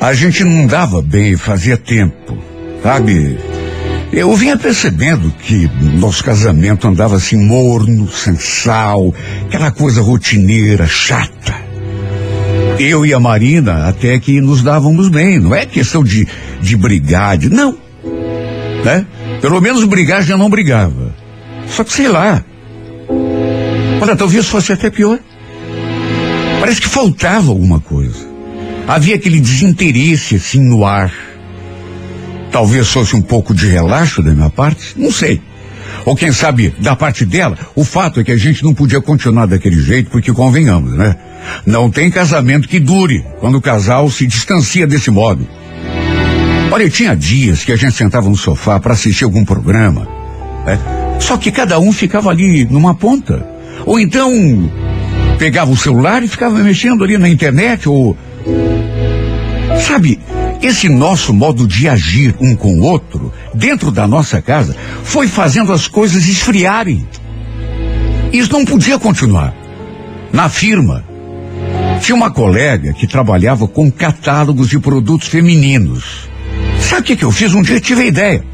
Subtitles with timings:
[0.00, 2.38] A gente não dava bem, fazia tempo,
[2.82, 3.38] sabe?
[4.10, 9.14] Eu vinha percebendo que nosso casamento andava assim morno, sem sal,
[9.46, 11.54] aquela coisa rotineira, chata.
[12.78, 16.26] Eu e a Marina até que nos dávamos bem, não é questão de,
[16.62, 17.76] de brigar, de, não.
[18.82, 19.04] Né?
[19.42, 21.14] Pelo menos brigar já não brigava.
[21.68, 22.42] Só que sei lá.
[24.00, 25.18] Olha, talvez fosse até pior.
[26.58, 28.29] Parece que faltava alguma coisa.
[28.90, 31.12] Havia aquele desinteresse assim no ar.
[32.50, 35.40] Talvez fosse um pouco de relaxo da minha parte, não sei.
[36.04, 39.46] Ou quem sabe, da parte dela, o fato é que a gente não podia continuar
[39.46, 41.14] daquele jeito, porque convenhamos, né?
[41.64, 45.46] Não tem casamento que dure quando o casal se distancia desse modo.
[46.72, 50.08] Olha, tinha dias que a gente sentava no sofá para assistir algum programa,
[50.66, 50.80] né?
[51.20, 53.46] Só que cada um ficava ali numa ponta.
[53.86, 54.68] Ou então
[55.38, 58.18] pegava o celular e ficava mexendo ali na internet, ou.
[59.86, 60.20] Sabe,
[60.62, 65.72] esse nosso modo de agir um com o outro, dentro da nossa casa, foi fazendo
[65.72, 67.06] as coisas esfriarem.
[68.32, 69.54] Isso não podia continuar.
[70.32, 71.04] Na firma,
[72.00, 76.28] tinha uma colega que trabalhava com catálogos de produtos femininos.
[76.78, 77.54] Sabe o que, que eu fiz?
[77.54, 78.44] Um dia tive a ideia.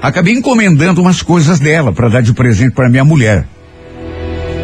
[0.00, 3.46] Acabei encomendando umas coisas dela para dar de presente para minha mulher.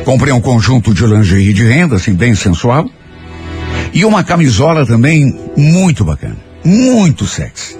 [0.04, 2.88] Comprei um conjunto de lingerie de renda, assim, bem sensual.
[3.92, 6.36] E uma camisola também muito bacana.
[6.64, 7.76] Muito sexy.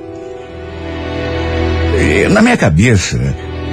[1.98, 3.19] E, na minha cabeça,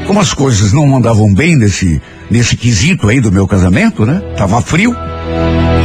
[0.05, 4.21] como as coisas não andavam bem nesse, nesse quesito aí do meu casamento, né?
[4.37, 4.95] Tava frio.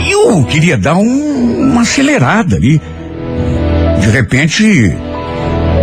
[0.07, 2.81] E eu queria dar um, uma acelerada ali.
[4.01, 4.93] De repente,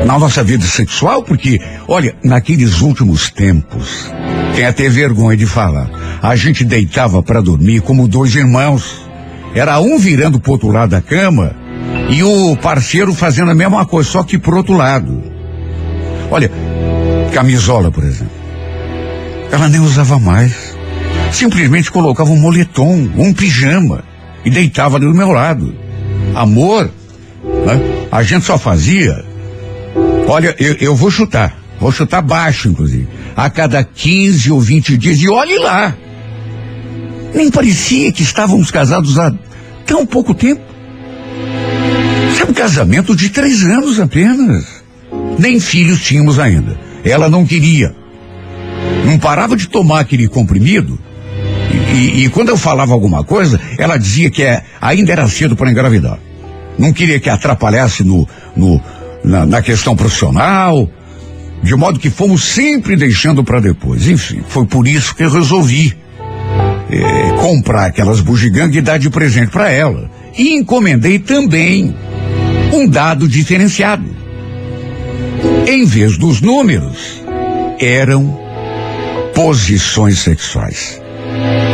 [0.06, 4.12] na nossa vida sexual, porque, olha, naqueles últimos tempos,
[4.56, 5.90] tem até vergonha de falar,
[6.22, 9.09] a gente deitava para dormir como dois irmãos.
[9.54, 11.56] Era um virando pro outro lado da cama
[12.10, 15.24] e o parceiro fazendo a mesma coisa, só que pro outro lado.
[16.32, 16.52] Olha,
[17.34, 18.40] camisola, por exemplo.
[19.52, 20.76] Ela nem usava mais.
[21.32, 24.04] Simplesmente colocava um moletom, um pijama
[24.46, 25.76] e deitava ali do meu lado.
[26.36, 26.90] Amor,
[27.66, 28.08] né?
[28.12, 29.24] a gente só fazia.
[30.28, 31.58] Olha, eu, eu vou chutar.
[31.80, 33.08] Vou chutar baixo, inclusive.
[33.36, 35.20] A cada 15 ou 20 dias.
[35.20, 35.96] E olhe lá.
[37.34, 39.34] Nem parecia que estávamos casados há
[39.86, 40.62] tão pouco tempo.
[42.32, 44.66] Isso é um casamento de três anos apenas.
[45.38, 46.78] Nem filhos tínhamos ainda.
[47.04, 47.96] Ela não queria.
[49.06, 51.00] Não parava de tomar aquele comprimido.
[51.72, 55.56] E, e, e quando eu falava alguma coisa, ela dizia que é, ainda era cedo
[55.56, 56.20] para engravidar.
[56.78, 58.82] Não queria que atrapalhasse no, no,
[59.24, 60.90] na, na questão profissional.
[61.62, 64.08] De modo que fomos sempre deixando para depois.
[64.08, 65.96] Enfim, foi por isso que eu resolvi
[66.90, 70.10] é, comprar aquelas bugigangas e dar de presente para ela.
[70.38, 71.96] E encomendei também
[72.74, 74.10] um dado diferenciado.
[75.68, 77.24] Em vez dos números,
[77.80, 78.40] eram
[79.36, 81.00] posições sexuais.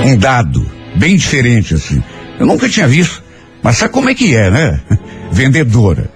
[0.06, 2.04] Um dado bem diferente assim.
[2.40, 3.24] Eu nunca tinha visto.
[3.64, 4.80] Mas sabe como é que é, né?
[5.32, 6.12] Vendedora.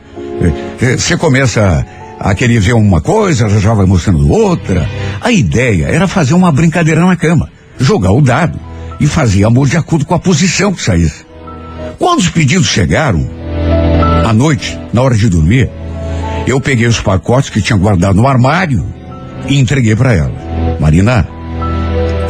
[0.98, 1.86] Você começa
[2.20, 4.88] a querer ver uma coisa, já vai mostrando outra.
[5.22, 7.50] A ideia era fazer uma brincadeira na cama,
[7.80, 8.69] jogar o dado
[9.00, 11.26] e fazer amor de acordo com a posição que saísse.
[11.98, 13.28] Quando os pedidos chegaram,
[14.26, 15.70] à noite, na hora de dormir,
[16.46, 18.86] eu peguei os pacotes que tinha guardado no armário
[19.48, 20.32] e entreguei para ela.
[20.80, 21.28] Marina,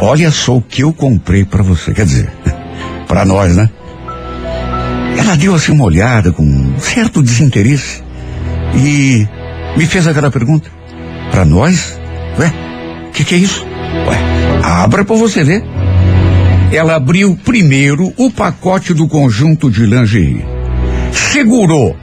[0.00, 1.92] olha só o que eu comprei para você.
[1.92, 2.32] Quer dizer,
[3.06, 3.68] para nós, né?
[5.16, 8.02] Ela deu assim uma olhada com um certo desinteresse
[8.74, 9.26] e
[9.76, 10.70] me fez aquela pergunta.
[11.30, 11.98] Para nós?
[12.38, 12.52] Ué,
[13.08, 13.64] o que, que é isso?
[14.06, 14.18] Ué,
[14.62, 15.64] abra para você ver.
[16.72, 20.44] Ela abriu primeiro o pacote do conjunto de lingerie.
[21.12, 21.96] Segurou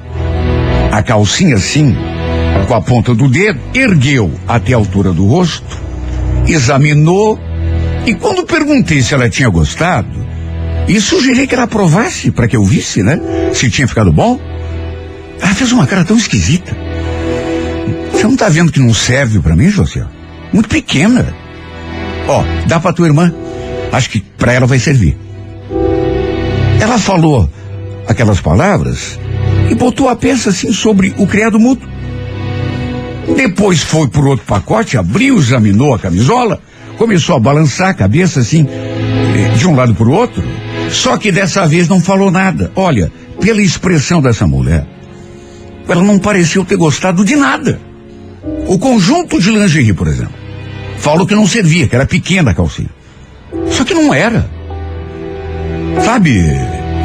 [0.91, 1.95] a calcinha assim,
[2.67, 5.77] com a ponta do dedo, ergueu até a altura do rosto,
[6.47, 7.39] examinou
[8.05, 10.27] e quando perguntei se ela tinha gostado,
[10.87, 13.19] e sugeri que ela provasse para que eu visse, né?
[13.53, 14.39] Se tinha ficado bom.
[15.41, 16.75] Ela fez uma cara tão esquisita.
[18.11, 20.05] Você não tá vendo que não serve para mim, José?
[20.53, 21.33] Muito pequena.
[22.27, 23.33] Ó, dá pra tua irmã.
[23.91, 25.17] Acho que para ela vai servir.
[26.79, 27.49] Ela falou
[28.07, 29.19] aquelas palavras
[29.69, 31.89] e botou a peça assim sobre o criado mútuo.
[33.35, 36.61] Depois foi por outro pacote, abriu, examinou a camisola,
[36.97, 40.43] começou a balançar a cabeça assim, eh, de um lado para o outro.
[40.89, 42.71] Só que dessa vez não falou nada.
[42.75, 43.11] Olha,
[43.41, 44.85] pela expressão dessa mulher,
[45.87, 47.79] ela não pareceu ter gostado de nada.
[48.67, 50.33] O conjunto de lingerie, por exemplo,
[50.97, 52.89] falou que não servia, que era pequena a calcinha.
[53.71, 54.49] Só que não era.
[56.03, 56.43] Sabe,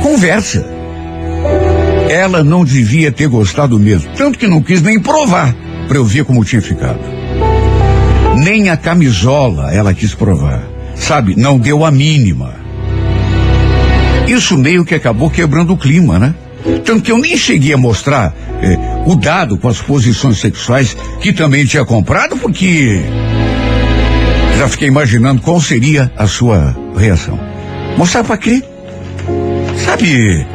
[0.03, 0.67] conversa.
[2.09, 5.55] Ela não devia ter gostado mesmo, tanto que não quis nem provar
[5.89, 7.01] para eu ver como tinha ficado.
[8.37, 10.63] Nem a camisola ela quis provar.
[10.95, 12.55] Sabe, não deu a mínima.
[14.27, 16.35] Isso meio que acabou quebrando o clima, né?
[16.85, 21.33] Tanto que eu nem cheguei a mostrar eh, o dado com as posições sexuais que
[21.33, 23.01] também tinha comprado, porque
[24.59, 27.39] já fiquei imaginando qual seria a sua reação.
[27.97, 28.63] Mostrar para quê?
[29.85, 30.47] Sabe,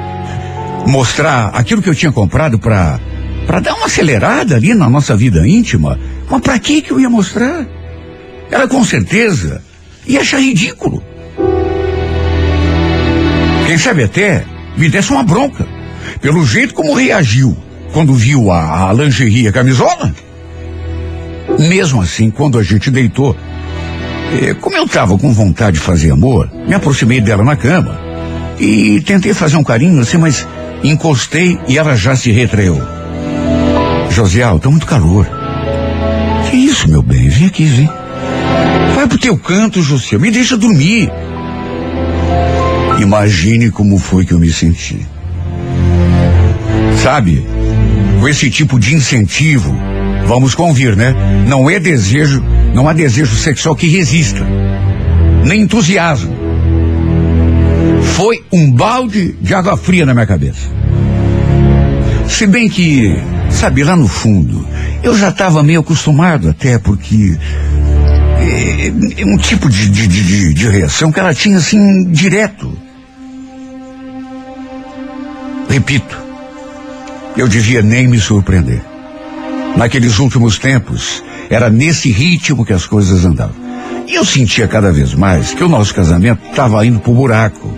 [0.86, 3.00] mostrar aquilo que eu tinha comprado para
[3.46, 5.98] para dar uma acelerada ali na nossa vida íntima.
[6.30, 7.66] Mas para que que eu ia mostrar?
[8.52, 9.64] Ela com certeza
[10.06, 11.02] ia achar ridículo.
[13.66, 14.46] Quem sabe até
[14.76, 15.66] me desse uma bronca
[16.22, 17.56] pelo jeito como reagiu
[17.94, 20.14] quando viu a, a lingerie, a camisola.
[21.58, 23.36] Mesmo assim, quando a gente deitou,
[24.34, 28.00] eh, como eu estava com vontade de fazer amor, me aproximei dela na cama
[28.60, 30.46] e tentei fazer um carinho assim, mas
[30.84, 32.80] encostei e ela já se retraiu.
[34.10, 35.28] Josiel, tá muito calor.
[36.50, 37.30] Que isso, meu bem?
[37.30, 37.90] Vem aqui, vem.
[38.96, 40.20] Vai pro teu canto, Josiel.
[40.20, 41.12] Me deixa dormir.
[43.00, 45.06] Imagine como foi que eu me senti.
[47.04, 47.46] Sabe,
[48.20, 49.74] com esse tipo de incentivo,
[50.26, 51.14] vamos convir, né?
[51.48, 52.44] Não é desejo,
[52.78, 54.46] não há desejo sexual que resista.
[55.44, 56.32] Nem entusiasmo.
[58.16, 60.70] Foi um balde de água fria na minha cabeça.
[62.30, 63.20] Se bem que,
[63.50, 64.64] sabe, lá no fundo,
[65.02, 67.36] eu já estava meio acostumado até, porque
[68.42, 72.78] é, é um tipo de, de, de, de reação que ela tinha assim direto.
[75.68, 76.16] Repito,
[77.36, 78.84] eu devia nem me surpreender.
[79.76, 83.56] Naqueles últimos tempos, era nesse ritmo que as coisas andavam.
[84.08, 87.74] E eu sentia cada vez mais que o nosso casamento estava indo pro buraco.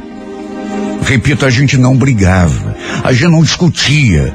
[1.02, 4.34] Repito, a gente não brigava, a gente não discutia.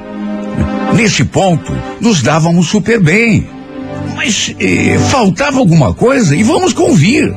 [0.94, 3.46] Nesse ponto, nos dávamos super bem.
[4.16, 7.32] Mas eh, faltava alguma coisa e vamos convir.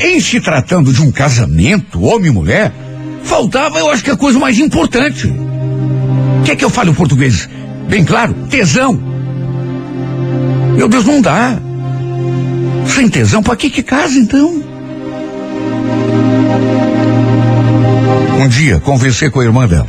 [0.00, 2.72] Em se tratando de um casamento, homem e mulher,
[3.22, 5.32] faltava, eu acho que a coisa mais importante.
[6.44, 7.48] Quer que eu fale o português
[7.88, 8.34] bem claro?
[8.48, 9.11] Tesão.
[10.82, 11.56] Meu Deus, não dá.
[12.92, 14.60] Sem tesão, para que que casa então?
[18.40, 19.86] Um dia conversei com a irmã dela.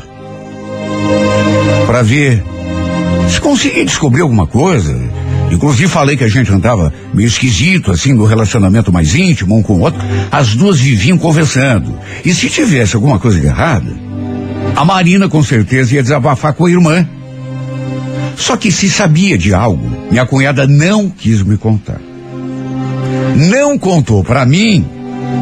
[1.88, 2.44] Para ver
[3.28, 4.95] se conseguia descobrir alguma coisa.
[5.51, 9.78] Inclusive falei que a gente andava meio esquisito, assim, no relacionamento mais íntimo, um com
[9.78, 10.00] o outro.
[10.31, 11.98] As duas viviam conversando.
[12.24, 13.92] E se tivesse alguma coisa de errada,
[14.75, 17.04] a Marina com certeza ia desabafar com a irmã.
[18.35, 22.00] Só que se sabia de algo, minha cunhada não quis me contar.
[23.35, 24.85] Não contou para mim,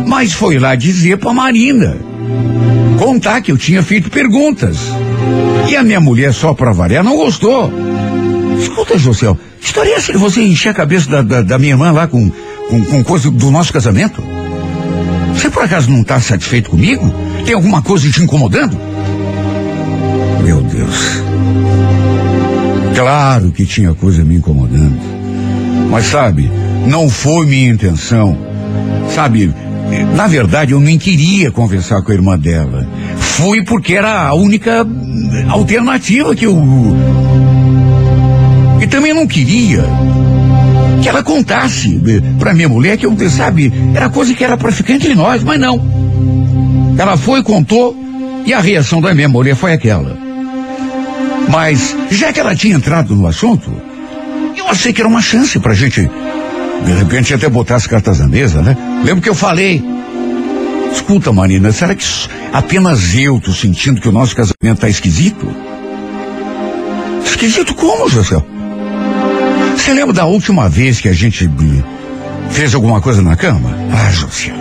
[0.07, 1.97] mas foi lá dizer para Marina.
[2.97, 4.77] Contar que eu tinha feito perguntas.
[5.69, 7.71] E a minha mulher, só para variar, não gostou.
[8.59, 11.91] Escuta, José, história é essa de você encher a cabeça da, da, da minha irmã
[11.91, 12.29] lá com,
[12.69, 14.23] com, com coisa do nosso casamento?
[15.33, 17.11] Você por acaso não está satisfeito comigo?
[17.45, 18.77] Tem alguma coisa te incomodando?
[20.43, 21.21] Meu Deus.
[22.95, 24.99] Claro que tinha coisa me incomodando.
[25.89, 26.51] Mas sabe,
[26.87, 28.37] não foi minha intenção.
[29.13, 29.53] Sabe,
[30.15, 32.87] na verdade eu nem queria conversar com a irmã dela.
[33.17, 34.85] Fui porque era a única
[35.49, 36.57] alternativa que eu.
[38.81, 39.83] E também não queria
[41.01, 41.99] que ela contasse
[42.39, 45.59] para minha mulher que eu, sabe, era coisa que era para ficar entre nós, mas
[45.59, 45.81] não.
[46.97, 47.95] Ela foi, contou,
[48.45, 50.30] e a reação da minha mulher foi aquela.
[51.51, 53.69] Mas, já que ela tinha entrado no assunto,
[54.57, 56.09] eu achei que era uma chance pra gente,
[56.85, 58.77] de repente, até botar as cartas na mesa, né?
[59.03, 59.83] Lembro que eu falei.
[60.93, 62.05] Escuta, Marina, será que
[62.53, 65.45] apenas eu tô sentindo que o nosso casamento tá esquisito?
[67.25, 68.41] Esquisito como, José?
[69.75, 71.49] Você lembra da última vez que a gente
[72.49, 73.75] fez alguma coisa na cama?
[73.91, 74.53] Ah, José,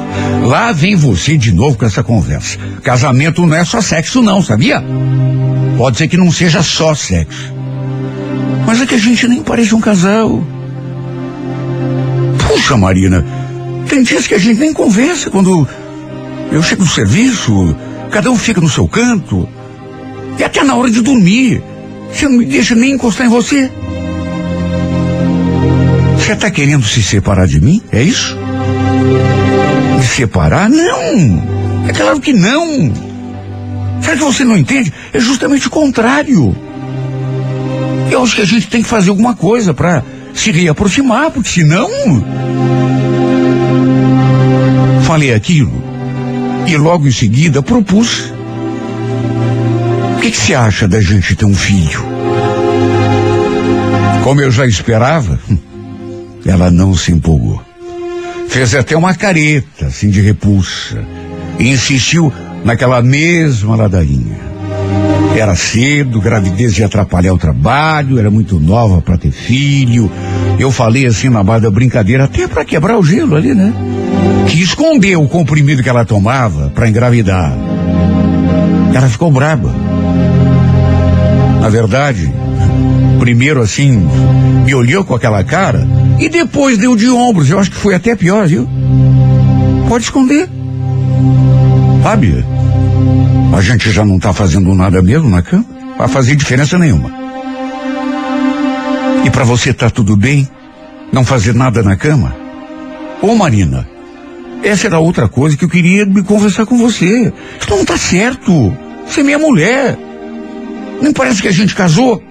[0.42, 2.58] lá vem você de novo com essa conversa.
[2.82, 4.82] Casamento não é só sexo, não, sabia?
[5.80, 7.54] Pode ser que não seja só sexo.
[8.66, 10.44] Mas é que a gente nem parece um casal.
[12.46, 13.24] Puxa, Marina,
[13.88, 15.66] tem dias que a gente nem conversa quando
[16.52, 17.74] eu chego do serviço,
[18.10, 19.48] Cada um fica no seu canto.
[20.38, 21.62] E até na hora de dormir.
[22.12, 23.70] Você não me deixa nem encostar em você.
[26.18, 27.80] Você está querendo se separar de mim?
[27.90, 28.36] É isso?
[29.96, 30.68] Me separar?
[30.68, 31.88] Não!
[31.88, 33.09] É claro que não!
[34.02, 34.92] Será que você não entende?
[35.12, 36.56] É justamente o contrário.
[38.10, 40.02] Eu acho que a gente tem que fazer alguma coisa para
[40.34, 41.88] se reaproximar, porque senão.
[45.04, 45.90] Falei aquilo
[46.66, 48.32] e logo em seguida propus.
[50.16, 52.04] O que, que você acha da gente ter um filho?
[54.22, 55.38] Como eu já esperava,
[56.44, 57.62] ela não se empolgou.
[58.48, 61.04] Fez até uma careta, assim, de repulsa.
[61.58, 62.32] E insistiu
[62.64, 64.50] naquela mesma ladainha.
[65.36, 70.10] Era cedo, gravidez ia atrapalhar o trabalho, era muito nova para ter filho.
[70.58, 73.72] Eu falei assim na base da brincadeira, até para quebrar o gelo ali, né?
[74.48, 77.52] Que escondeu o comprimido que ela tomava para engravidar.
[78.92, 79.72] Ela ficou braba.
[81.60, 82.32] Na verdade,
[83.18, 84.06] primeiro assim,
[84.64, 85.86] me olhou com aquela cara
[86.18, 87.48] e depois deu de ombros.
[87.48, 88.68] Eu acho que foi até pior, viu?
[89.88, 90.48] Pode esconder.
[92.02, 92.44] Sabe?
[93.56, 95.64] A gente já não tá fazendo nada mesmo na cama.
[95.98, 97.10] Vai fazer diferença nenhuma.
[99.24, 100.48] E para você tá tudo bem?
[101.12, 102.34] Não fazer nada na cama?
[103.20, 103.86] Ô Marina,
[104.62, 107.32] essa era outra coisa que eu queria me conversar com você.
[107.60, 108.74] Isso não tá certo.
[109.06, 109.98] Você é minha mulher.
[111.02, 112.22] Nem parece que a gente casou.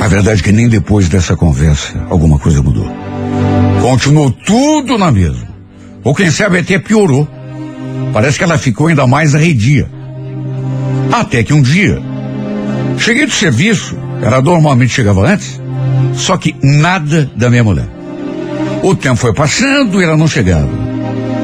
[0.00, 3.01] A verdade é que nem depois dessa conversa alguma coisa mudou.
[3.82, 5.48] Continuou tudo na mesma.
[6.04, 7.26] Ou quem sabe até piorou.
[8.12, 9.90] Parece que ela ficou ainda mais arredia.
[11.10, 12.00] Até que um dia,
[12.96, 15.60] cheguei do serviço, ela normalmente chegava antes,
[16.14, 17.88] só que nada da minha mulher.
[18.84, 20.70] O tempo foi passando e ela não chegava.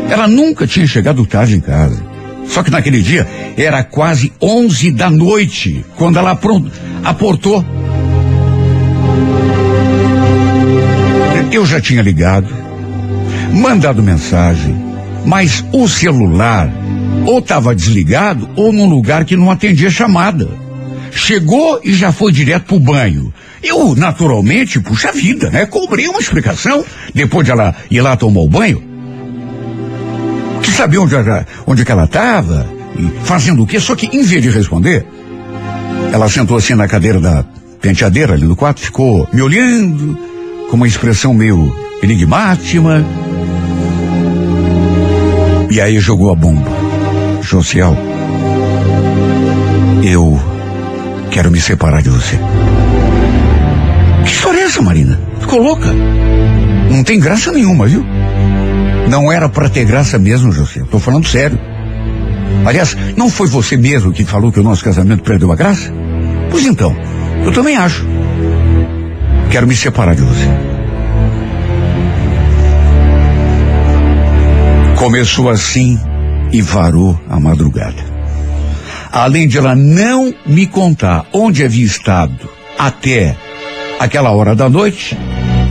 [0.09, 2.01] Ela nunca tinha chegado tarde em casa.
[2.47, 3.27] Só que naquele dia
[3.57, 6.39] era quase onze da noite quando ela
[7.05, 7.65] aportou.
[11.51, 12.49] Eu já tinha ligado,
[13.53, 14.77] mandado mensagem,
[15.25, 16.71] mas o celular
[17.27, 20.49] ou estava desligado ou num lugar que não atendia chamada.
[21.11, 23.33] Chegou e já foi direto pro banho.
[23.63, 25.67] Eu, naturalmente, puxa vida, né?
[25.67, 26.85] Cobrei uma explicação.
[27.15, 28.83] Depois de ela ir lá tomar o banho.
[30.63, 31.15] Que sabia onde,
[31.67, 32.69] onde que ela estava,
[33.25, 33.81] fazendo o quê?
[33.81, 35.05] Só que, em vez de responder,
[36.13, 37.45] ela sentou assim na cadeira da
[37.81, 40.19] penteadeira ali do quarto, ficou me olhando,
[40.69, 43.05] com uma expressão meio enigmática.
[45.71, 46.71] E aí jogou a bomba.
[47.43, 47.97] Josiel,
[50.03, 50.41] eu
[51.31, 52.39] quero me separar de você.
[54.25, 55.21] Que história é essa, Marina?
[55.41, 55.93] Ficou louca?
[56.91, 58.05] Não tem graça nenhuma, viu?
[59.09, 60.83] Não era para ter graça mesmo, José.
[60.91, 61.59] Tô falando sério.
[62.67, 65.91] Aliás, não foi você mesmo que falou que o nosso casamento perdeu a graça?
[66.51, 66.95] Pois então,
[67.45, 68.05] eu também acho.
[69.51, 70.47] Quero me separar de você.
[74.97, 75.99] Começou assim
[76.53, 78.05] e varou a madrugada.
[79.11, 83.37] Além de ela não me contar onde havia estado até
[83.99, 85.17] aquela hora da noite,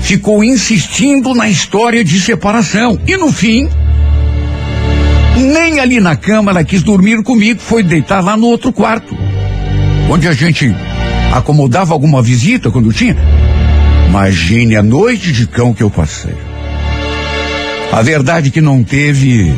[0.01, 2.99] ficou insistindo na história de separação.
[3.05, 3.69] E no fim,
[5.35, 9.15] nem ali na cama ela quis dormir comigo, foi deitar lá no outro quarto,
[10.09, 10.73] onde a gente
[11.31, 13.15] acomodava alguma visita quando tinha.
[14.07, 16.35] Imagine a noite de cão que eu passei.
[17.91, 19.53] A verdade é que não teve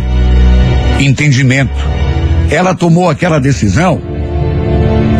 [0.99, 1.79] entendimento.
[2.49, 4.01] Ela tomou aquela decisão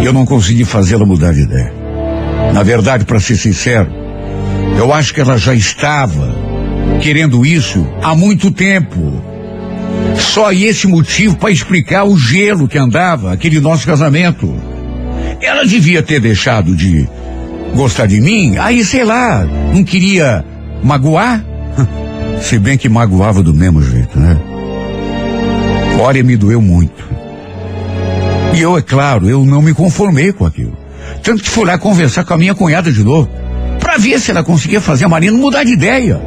[0.02, 1.74] e eu não consegui fazê-la mudar de ideia.
[2.54, 3.90] Na verdade, para ser sincero,
[4.78, 6.36] eu acho que ela já estava
[7.00, 9.24] querendo isso há muito tempo.
[10.18, 14.54] Só esse motivo para explicar o gelo que andava aquele nosso casamento.
[15.42, 17.08] Ela devia ter deixado de
[17.76, 20.44] gostar de mim, aí sei lá, não queria
[20.84, 21.44] magoar.
[22.42, 24.38] Se bem que magoava do mesmo jeito, né?
[26.00, 27.04] Olha, me doeu muito.
[28.54, 30.78] E eu, é claro, eu não me conformei com aquilo.
[31.22, 33.30] Tanto que fui lá conversar com a minha cunhada de novo,
[33.80, 36.20] para ver se ela conseguia fazer a Marina mudar de ideia.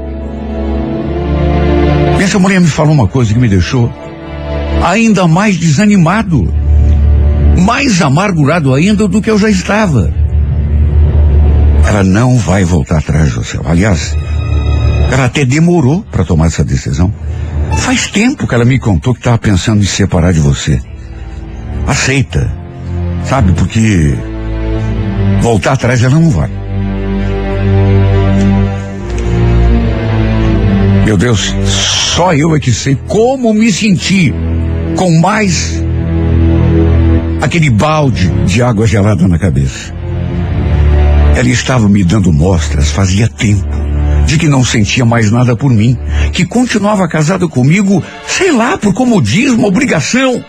[2.20, 3.92] Essa mulher me falou uma coisa que me deixou
[4.82, 6.52] ainda mais desanimado,
[7.58, 10.12] mais amargurado ainda do que eu já estava.
[11.92, 13.60] Ela não vai voltar atrás, José.
[13.66, 14.16] Aliás,
[15.12, 17.12] ela até demorou para tomar essa decisão.
[17.76, 20.80] Faz tempo que ela me contou que estava pensando em se separar de você.
[21.86, 22.50] Aceita.
[23.26, 24.14] Sabe, porque
[25.42, 26.48] voltar atrás ela não vai.
[31.04, 34.32] Meu Deus, só eu é que sei como me senti
[34.96, 35.82] com mais
[37.42, 39.91] aquele balde de água gelada na cabeça.
[41.42, 43.66] Ela estava me dando mostras fazia tempo
[44.26, 45.98] de que não sentia mais nada por mim,
[46.32, 50.44] que continuava casada comigo, sei lá, por comodismo, obrigação.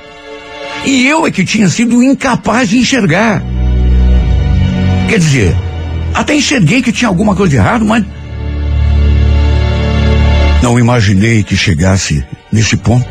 [0.85, 3.41] E eu é que tinha sido incapaz de enxergar.
[5.09, 5.55] Quer dizer,
[6.13, 8.05] até enxerguei que tinha alguma coisa de errado, mas
[10.61, 13.09] não imaginei que chegasse nesse ponto.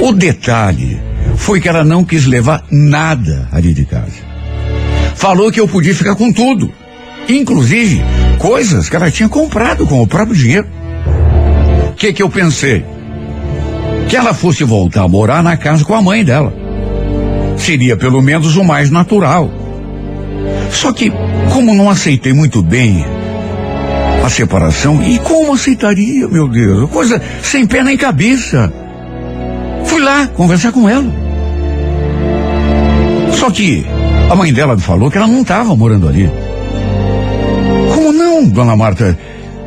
[0.00, 0.98] O detalhe
[1.36, 4.25] foi que ela não quis levar nada ali de casa.
[5.16, 6.70] Falou que eu podia ficar com tudo,
[7.28, 8.02] inclusive
[8.38, 10.68] coisas que ela tinha comprado com o próprio dinheiro.
[11.88, 12.84] O que que eu pensei?
[14.08, 16.54] Que ela fosse voltar a morar na casa com a mãe dela.
[17.56, 19.50] Seria pelo menos o mais natural.
[20.70, 21.10] Só que,
[21.52, 23.04] como não aceitei muito bem
[24.22, 26.90] a separação, e como aceitaria, meu Deus?
[26.90, 28.72] Coisa sem pé nem cabeça.
[29.84, 31.10] Fui lá conversar com ela.
[33.32, 33.86] Só que
[34.30, 36.30] a mãe dela falou que ela não estava morando ali.
[37.94, 39.16] Como não, dona Marta?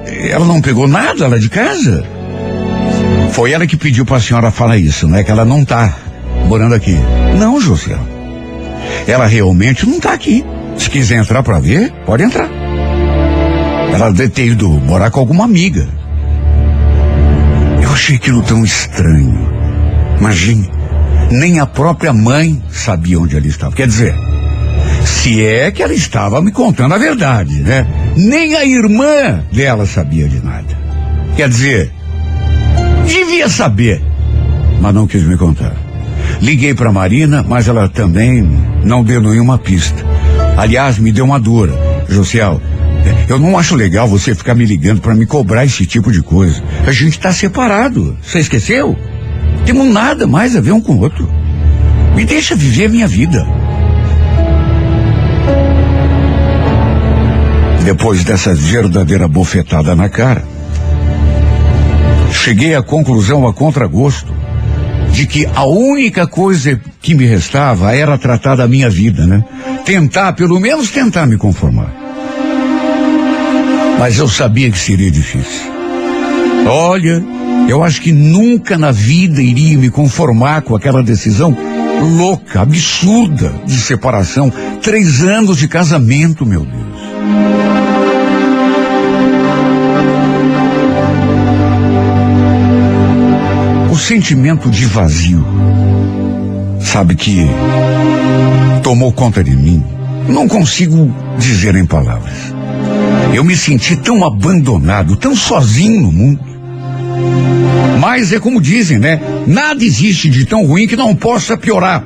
[0.06, 2.04] Ela não pegou nada lá de casa?
[3.32, 5.24] Foi ela que pediu para a senhora falar isso, né?
[5.24, 5.96] Que ela não tá
[6.48, 6.98] morando aqui.
[7.38, 7.98] Não, José.
[9.08, 10.44] Ela realmente não tá aqui.
[10.78, 12.50] Se quiser entrar para ver, pode entrar.
[13.94, 15.88] Ela deve ter ido morar com alguma amiga.
[17.82, 19.50] Eu achei aquilo tão estranho.
[20.20, 20.70] Imagine,
[21.32, 23.75] nem a própria mãe sabia onde ela estava.
[23.75, 24.16] Quer dizer,
[25.06, 27.86] se é que ela estava me contando a verdade, né?
[28.15, 30.77] Nem a irmã dela sabia de nada.
[31.36, 31.91] Quer dizer,
[33.06, 34.01] devia saber,
[34.82, 35.75] mas não quis me contar.
[36.41, 38.48] Liguei para Marina, mas ela também
[38.84, 40.06] não deu nenhuma pista.
[40.58, 41.74] Aliás, me deu uma dura.
[42.08, 42.62] Josiel,
[43.27, 46.62] eu não acho legal você ficar me ligando para me cobrar esse tipo de coisa.
[46.85, 48.18] A gente está separado.
[48.22, 48.98] Você esqueceu?
[49.66, 51.29] Temos nada mais a ver um com o outro.
[52.16, 53.46] Me deixa viver a minha vida.
[57.83, 60.44] Depois dessa verdadeira bofetada na cara,
[62.31, 64.33] cheguei à conclusão a contragosto
[65.11, 69.44] de que a única coisa que me restava era tratar da minha vida, né?
[69.85, 71.92] Tentar, pelo menos tentar me conformar.
[73.98, 75.72] Mas eu sabia que seria difícil.
[76.65, 77.24] Olha,
[77.68, 81.55] eu acho que nunca na vida iria me conformar com aquela decisão
[82.18, 84.51] louca, absurda de separação.
[84.81, 86.78] Três anos de casamento, meu Deus.
[93.92, 95.44] O sentimento de vazio,
[96.80, 97.48] sabe que
[98.84, 99.84] tomou conta de mim.
[100.28, 102.54] Não consigo dizer em palavras.
[103.34, 106.40] Eu me senti tão abandonado, tão sozinho no mundo.
[108.00, 109.20] Mas é como dizem, né?
[109.46, 112.04] Nada existe de tão ruim que não possa piorar.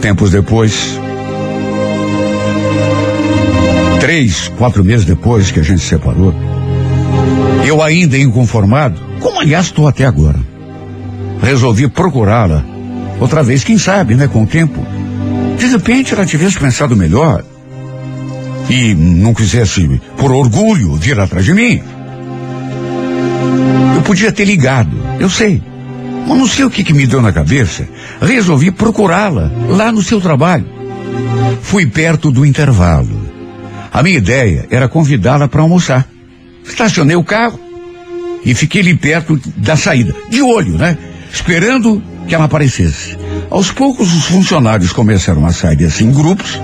[0.00, 0.98] Tempos depois,
[4.00, 6.34] três, quatro meses depois que a gente se separou,
[7.66, 10.38] eu ainda inconformado, como aliás estou até agora,
[11.42, 12.64] resolvi procurá-la
[13.20, 14.84] outra vez, quem sabe, né, com o tempo.
[15.58, 17.44] De repente ela tivesse pensado melhor
[18.68, 21.82] e não quisesse, por orgulho, vir atrás de mim.
[23.96, 25.62] Eu podia ter ligado, eu sei.
[26.26, 27.86] Mas não sei o que, que me deu na cabeça.
[28.20, 30.66] Resolvi procurá-la lá no seu trabalho.
[31.60, 33.28] Fui perto do intervalo.
[33.92, 36.06] A minha ideia era convidá-la para almoçar.
[36.64, 37.58] Estacionei o carro
[38.44, 40.96] e fiquei ali perto da saída, de olho, né?
[41.32, 43.16] Esperando que ela aparecesse.
[43.50, 46.60] Aos poucos os funcionários começaram a sair assim em grupos,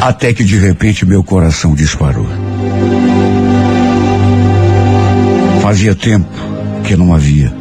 [0.00, 2.26] até que de repente meu coração disparou.
[5.60, 6.28] Fazia tempo
[6.84, 7.52] que não havia.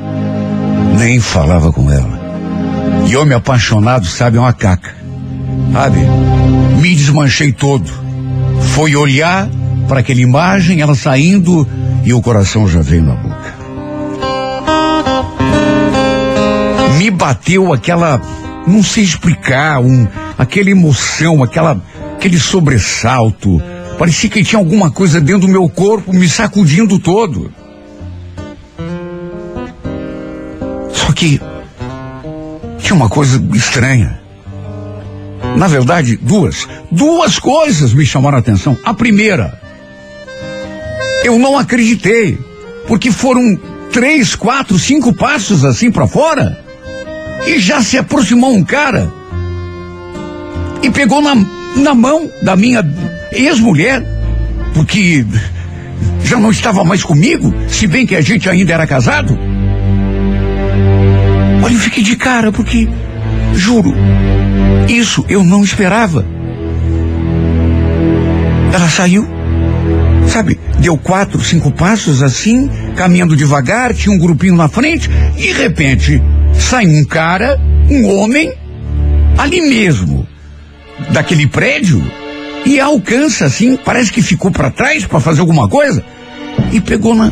[0.97, 2.19] Nem falava com ela.
[3.07, 4.95] E homem apaixonado sabe é uma caca.
[5.73, 5.99] Sabe?
[6.81, 7.91] Me desmanchei todo.
[8.73, 9.49] Foi olhar
[9.87, 11.67] para aquela imagem, ela saindo
[12.03, 13.55] e o coração já veio na boca.
[16.97, 18.21] Me bateu aquela,
[18.67, 20.07] não sei explicar, um,
[20.37, 21.81] aquela emoção, aquela,
[22.15, 23.61] aquele sobressalto.
[23.97, 27.51] Parecia que tinha alguma coisa dentro do meu corpo me sacudindo todo.
[30.93, 31.39] Só que
[32.79, 34.19] tinha uma coisa estranha.
[35.55, 36.67] Na verdade, duas.
[36.91, 38.77] Duas coisas me chamaram a atenção.
[38.83, 39.59] A primeira,
[41.23, 42.37] eu não acreditei,
[42.87, 43.57] porque foram
[43.91, 46.59] três, quatro, cinco passos assim para fora
[47.47, 49.11] e já se aproximou um cara
[50.81, 51.35] e pegou na,
[51.75, 52.83] na mão da minha
[53.31, 54.03] ex-mulher,
[54.73, 55.25] porque
[56.23, 59.37] já não estava mais comigo, se bem que a gente ainda era casado?
[61.63, 62.87] Olha, eu fiquei de cara porque,
[63.53, 63.93] juro,
[64.87, 66.25] isso eu não esperava.
[68.71, 69.27] Ela saiu,
[70.29, 75.53] sabe, deu quatro, cinco passos assim, caminhando devagar, tinha um grupinho na frente, e de
[75.53, 76.21] repente
[76.53, 78.53] sai um cara, um homem,
[79.37, 80.27] ali mesmo,
[81.11, 82.01] daquele prédio,
[82.65, 86.03] e alcança assim, parece que ficou para trás para fazer alguma coisa,
[86.71, 87.31] e pegou na,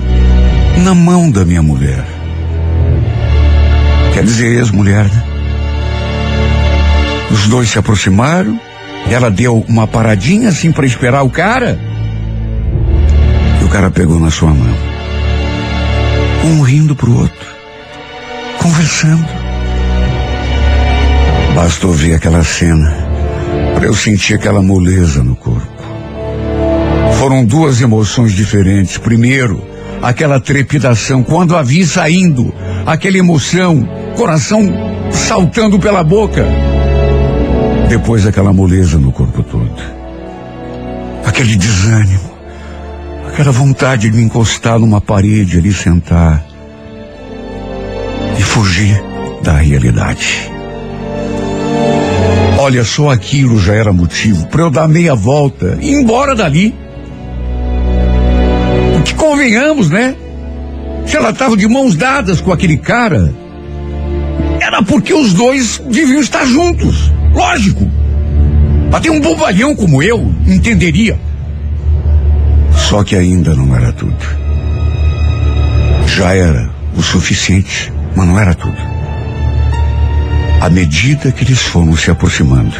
[0.83, 2.05] na mão da minha mulher.
[4.13, 5.23] Quer dizer, ex-mulher, né?
[7.29, 8.59] Os dois se aproximaram,
[9.11, 11.86] ela deu uma paradinha assim para esperar o cara.
[13.67, 14.77] O cara pegou na sua mão.
[16.45, 17.47] Um rindo pro outro,
[18.61, 19.27] conversando.
[21.53, 22.95] Bastou ver aquela cena
[23.75, 25.83] para eu sentir aquela moleza no corpo.
[27.19, 28.97] Foram duas emoções diferentes.
[28.97, 29.61] Primeiro,
[30.01, 32.53] aquela trepidação quando a vi saindo,
[32.85, 34.61] aquela emoção, coração
[35.11, 36.45] saltando pela boca.
[37.89, 39.75] Depois aquela moleza no corpo todo.
[41.25, 42.26] Aquele desânimo.
[43.37, 46.43] Aquela vontade de me encostar numa parede ali sentar.
[48.35, 48.99] E fugir
[49.43, 50.51] da realidade.
[52.57, 56.73] Olha, só aquilo já era motivo para eu dar meia volta e ir embora dali.
[59.05, 60.15] Que convenhamos, né?
[61.05, 63.31] Se ela estava de mãos dadas com aquele cara,
[64.59, 67.11] era porque os dois deviam estar juntos.
[67.35, 67.87] Lógico.
[68.91, 71.26] Até um bobalhão como eu entenderia.
[72.87, 74.15] Só que ainda não era tudo.
[76.07, 78.77] Já era o suficiente, mas não era tudo.
[80.61, 82.75] À medida que eles foram se aproximando,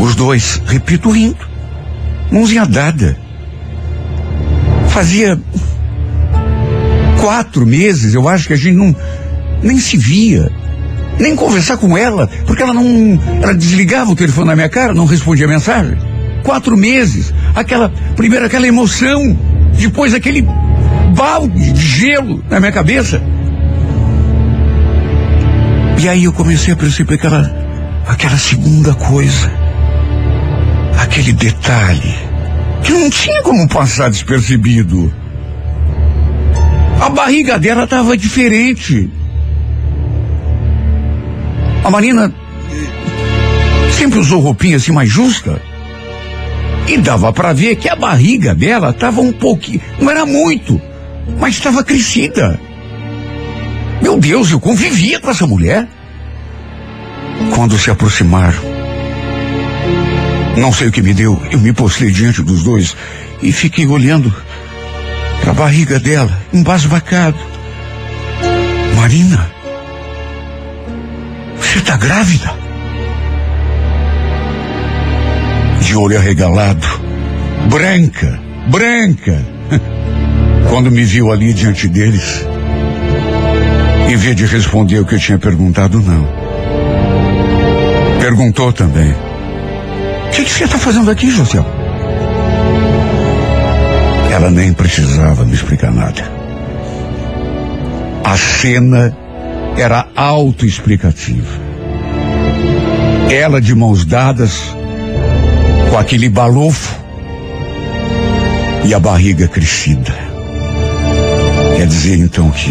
[0.00, 1.36] os dois, repito, rindo,
[2.30, 3.18] mãozinha dada.
[4.88, 5.38] Fazia
[7.20, 8.96] quatro meses, eu acho que a gente não
[9.62, 10.50] nem se via
[11.18, 13.20] nem conversar com ela, porque ela não.
[13.42, 15.98] Ela desligava o telefone na minha cara, não respondia mensagem.
[16.42, 17.32] Quatro meses.
[17.54, 17.92] Aquela.
[18.16, 19.38] Primeiro aquela emoção,
[19.78, 20.42] depois aquele
[21.14, 23.22] balde de gelo na minha cabeça.
[25.98, 27.50] E aí eu comecei a perceber aquela.
[28.06, 29.52] aquela segunda coisa.
[30.98, 32.14] Aquele detalhe.
[32.82, 35.12] Que não tinha como passar despercebido.
[37.00, 39.10] A barriga dela estava diferente.
[41.84, 42.32] A Marina
[43.98, 45.60] sempre usou roupinha assim mais justa.
[46.88, 50.80] E dava para ver que a barriga dela estava um pouquinho, não era muito,
[51.38, 52.60] mas estava crescida.
[54.00, 55.88] Meu Deus, eu convivia com essa mulher.
[57.54, 58.58] Quando se aproximaram,
[60.56, 62.96] não sei o que me deu, eu me postei diante dos dois
[63.42, 64.34] e fiquei olhando
[65.40, 67.38] para a barriga dela, embasbacado.
[68.96, 69.50] Marina,
[71.58, 72.65] você está grávida?
[75.80, 76.86] De olho arregalado,
[77.70, 79.44] branca, branca.
[80.70, 82.44] Quando me viu ali diante deles,
[84.08, 86.28] em vez de responder o que eu tinha perguntado, não.
[88.20, 91.64] Perguntou também: O que, que você está fazendo aqui, José?
[94.32, 96.30] Ela nem precisava me explicar nada.
[98.22, 99.16] A cena
[99.78, 101.58] era autoexplicativa.
[103.30, 104.75] Ela de mãos dadas,
[105.96, 106.94] com aquele balofo
[108.84, 110.14] e a barriga crescida.
[111.74, 112.70] Quer dizer então que,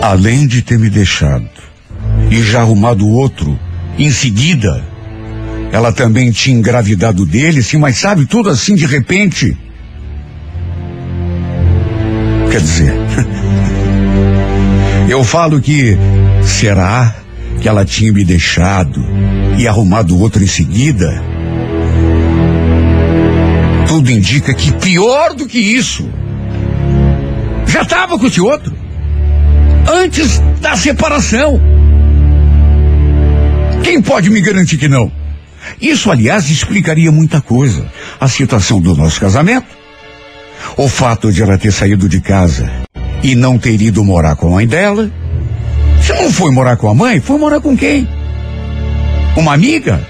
[0.00, 1.46] além de ter me deixado
[2.30, 3.58] e já arrumado outro
[3.98, 4.82] em seguida,
[5.72, 9.54] ela também tinha engravidado dele, sim, mas sabe, tudo assim de repente.
[12.50, 12.94] Quer dizer,
[15.06, 15.98] eu falo que
[16.42, 17.14] será
[17.60, 19.04] que ela tinha me deixado
[19.58, 21.33] e arrumado outro em seguida?
[23.94, 26.10] Tudo indica que pior do que isso.
[27.64, 28.76] Já estava com esse outro.
[29.88, 31.60] Antes da separação.
[33.84, 35.12] Quem pode me garantir que não?
[35.80, 37.86] Isso, aliás, explicaria muita coisa.
[38.20, 39.68] A situação do nosso casamento,
[40.76, 42.68] o fato de ela ter saído de casa
[43.22, 45.08] e não ter ido morar com a mãe dela.
[46.02, 48.08] Se não foi morar com a mãe, foi morar com quem?
[49.36, 50.04] Uma amiga?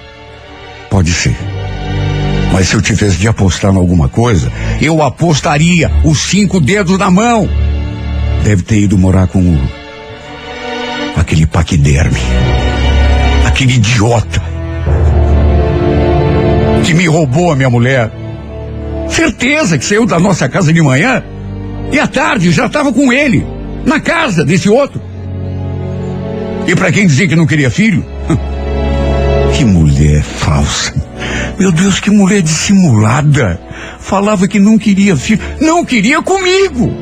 [0.88, 1.53] Pode ser.
[2.54, 7.10] Mas se eu tivesse de apostar em alguma coisa, eu apostaria os cinco dedos na
[7.10, 7.48] mão.
[8.44, 9.58] Deve ter ido morar com o.
[11.16, 12.16] aquele paquiderme.
[13.44, 14.40] Aquele idiota.
[16.84, 18.12] Que me roubou a minha mulher.
[19.08, 21.24] Certeza que saiu da nossa casa de manhã
[21.90, 23.44] e à tarde já estava com ele,
[23.84, 25.02] na casa desse outro.
[26.68, 28.04] E para quem dizia que não queria filho,
[29.58, 31.03] que mulher falsa.
[31.58, 33.60] Meu Deus, que mulher dissimulada.
[33.98, 36.92] Falava que não queria filho, não queria comigo.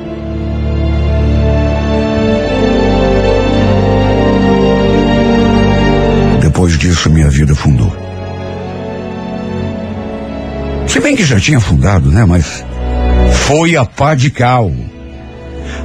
[6.40, 7.92] Depois disso, minha vida fundou.
[10.87, 12.24] Se bem que já tinha fundado, né?
[12.24, 12.64] Mas
[13.46, 14.70] foi a pá de cal.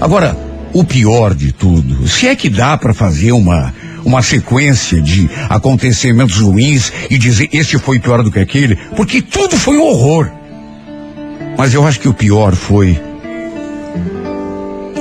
[0.01, 0.37] Agora,
[0.73, 3.73] o pior de tudo, se é que dá para fazer uma
[4.07, 9.57] uma sequência de acontecimentos ruins e dizer este foi pior do que aquele, porque tudo
[9.57, 10.31] foi um horror.
[11.57, 12.97] Mas eu acho que o pior foi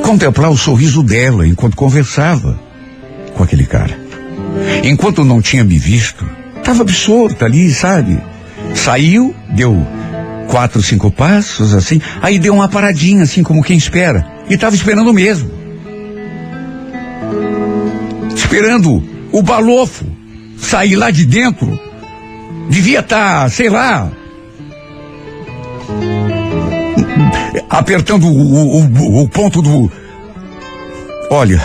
[0.03, 2.59] contemplar o sorriso dela enquanto conversava
[3.35, 3.97] com aquele cara.
[4.83, 8.19] Enquanto não tinha me visto, estava absorta ali, sabe?
[8.75, 9.87] Saiu, deu
[10.49, 14.27] quatro, cinco passos, assim, aí deu uma paradinha, assim, como quem espera.
[14.51, 15.56] E estava esperando mesmo
[18.57, 20.07] esperando o balofo
[20.57, 21.79] sair lá de dentro.
[22.71, 24.11] Devia estar, tá, sei lá,
[27.69, 29.93] apertando o, o, o, ponto do.
[31.31, 31.63] Olha,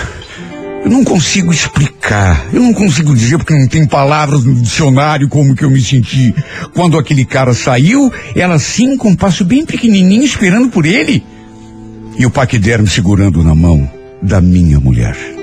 [0.84, 5.56] eu não consigo explicar, eu não consigo dizer porque não tem palavras no dicionário como
[5.56, 6.36] que eu me senti
[6.76, 11.24] quando aquele cara saiu, ela assim com um passo bem pequenininho esperando por ele
[12.18, 13.90] e o paquiderme segurando na mão
[14.22, 15.41] da minha mulher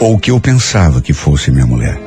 [0.00, 2.00] ou que eu pensava que fosse minha mulher.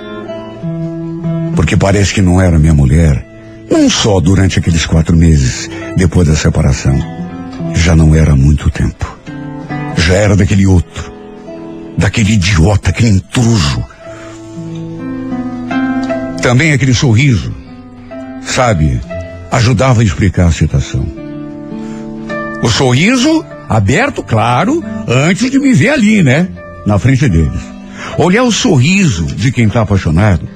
[1.55, 3.23] Porque parece que não era minha mulher,
[3.69, 6.99] não só durante aqueles quatro meses depois da separação.
[7.75, 9.17] Já não era muito tempo.
[9.95, 11.13] Já era daquele outro,
[11.97, 13.83] daquele idiota, aquele intruso.
[16.41, 17.53] Também aquele sorriso,
[18.41, 18.99] sabe,
[19.51, 21.05] ajudava a explicar a situação.
[22.63, 26.49] O sorriso aberto, claro, antes de me ver ali, né?
[26.85, 27.72] Na frente deles.
[28.17, 30.47] Olhar o sorriso de quem está apaixonado.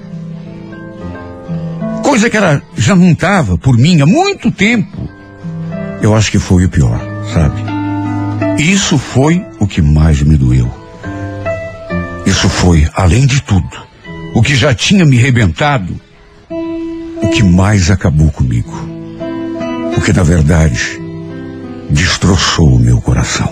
[2.03, 5.09] Coisa que ela já não estava por mim há muito tempo.
[6.01, 6.99] Eu acho que foi o pior,
[7.33, 7.61] sabe?
[8.61, 10.71] Isso foi o que mais me doeu.
[12.25, 13.87] Isso foi, além de tudo,
[14.33, 15.99] o que já tinha me rebentado,
[17.21, 18.71] o que mais acabou comigo.
[19.95, 20.99] O que, na verdade,
[21.89, 23.51] destroçou o meu coração.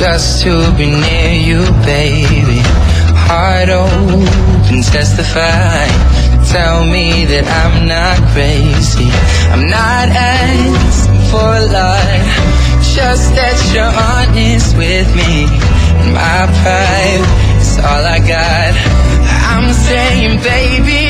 [0.00, 2.64] just to be near you, baby.
[3.28, 5.84] Heart open, testify.
[6.48, 9.12] Tell me that I'm not crazy.
[9.52, 12.16] I'm not asking for a lot,
[12.96, 15.44] just that you're honest with me.
[16.16, 17.24] My pride
[17.60, 18.72] is all I got.
[19.52, 21.09] I'm saying, baby,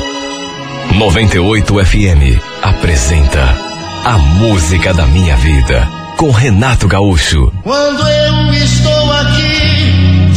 [0.96, 3.58] 98 FM apresenta
[4.06, 7.52] A Música da Minha Vida com Renato Gaúcho.
[7.64, 10.32] Quando eu estou aqui,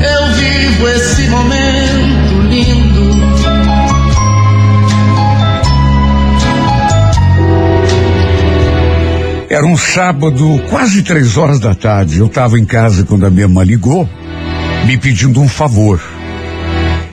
[0.00, 3.20] eu vivo esse momento lindo.
[9.50, 12.20] Era um sábado, quase três horas da tarde.
[12.20, 14.08] Eu estava em casa quando a minha irmã ligou,
[14.86, 16.00] me pedindo um favor.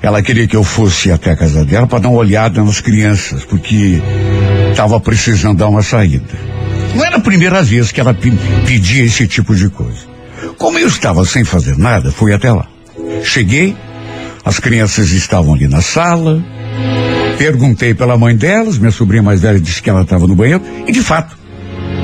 [0.08, 3.44] Ela queria que eu fosse até a casa dela para dar uma olhada nas crianças,
[3.44, 4.02] porque
[4.72, 6.24] estava precisando dar uma saída.
[6.96, 8.32] Não era a primeira vez que ela pe-
[8.66, 10.00] pedia esse tipo de coisa.
[10.58, 12.66] Como eu estava sem fazer nada, fui até lá.
[13.22, 13.76] Cheguei,
[14.46, 16.42] as crianças estavam ali na sala.
[17.38, 20.92] Perguntei pela mãe delas, minha sobrinha mais velha disse que ela estava no banheiro, e
[20.94, 21.38] de fato,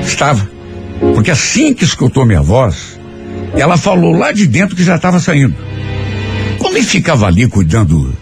[0.01, 0.45] Estava.
[1.15, 2.99] Porque assim que escutou minha voz,
[3.55, 5.55] ela falou lá de dentro que já estava saindo.
[6.75, 8.17] Eu ficava ali cuidando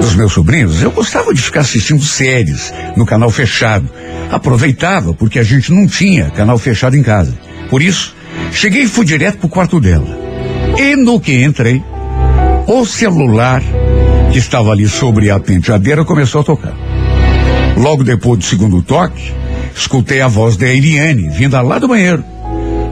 [0.00, 3.90] dos meus sobrinhos, eu gostava de ficar assistindo séries no canal fechado.
[4.30, 7.36] Aproveitava porque a gente não tinha canal fechado em casa.
[7.68, 8.14] Por isso,
[8.52, 10.06] cheguei e fui direto pro quarto dela.
[10.78, 11.82] E no que entrei,
[12.68, 13.60] o celular
[14.30, 16.74] que estava ali sobre a penteadeira começou a tocar.
[17.76, 19.32] Logo depois do segundo toque,
[19.74, 22.22] escutei a voz da Eliane, vinda lá do banheiro.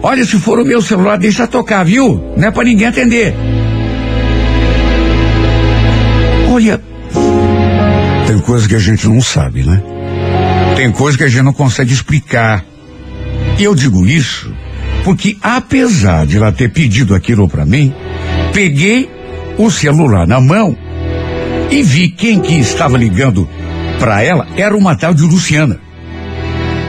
[0.02, 2.32] Olha, se for o meu celular, deixa tocar, viu?
[2.36, 3.34] Não é pra ninguém atender.
[6.58, 6.82] Olha,
[8.26, 9.80] tem coisa que a gente não sabe, né?
[10.74, 12.64] Tem coisa que a gente não consegue explicar.
[13.56, 14.52] E eu digo isso
[15.04, 17.94] porque, apesar de ela ter pedido aquilo pra mim,
[18.52, 19.08] peguei
[19.56, 20.76] o celular na mão
[21.70, 23.48] e vi quem que estava ligando
[24.00, 25.78] pra ela era uma tal de Luciana.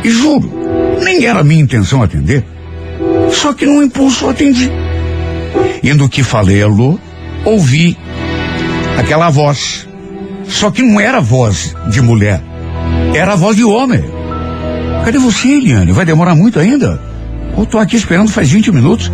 [0.04, 0.52] E juro,
[1.04, 2.44] nem era minha intenção atender.
[3.32, 4.72] Só que num impulso eu atendi.
[5.84, 6.60] E no que falei
[7.46, 7.96] ouvi
[9.00, 9.88] aquela voz.
[10.48, 12.42] Só que não era voz de mulher,
[13.14, 14.04] era voz de homem.
[15.06, 15.92] Cadê você, Eliane?
[15.92, 17.00] Vai demorar muito ainda?
[17.58, 19.12] Eu tô aqui esperando faz 20 minutos.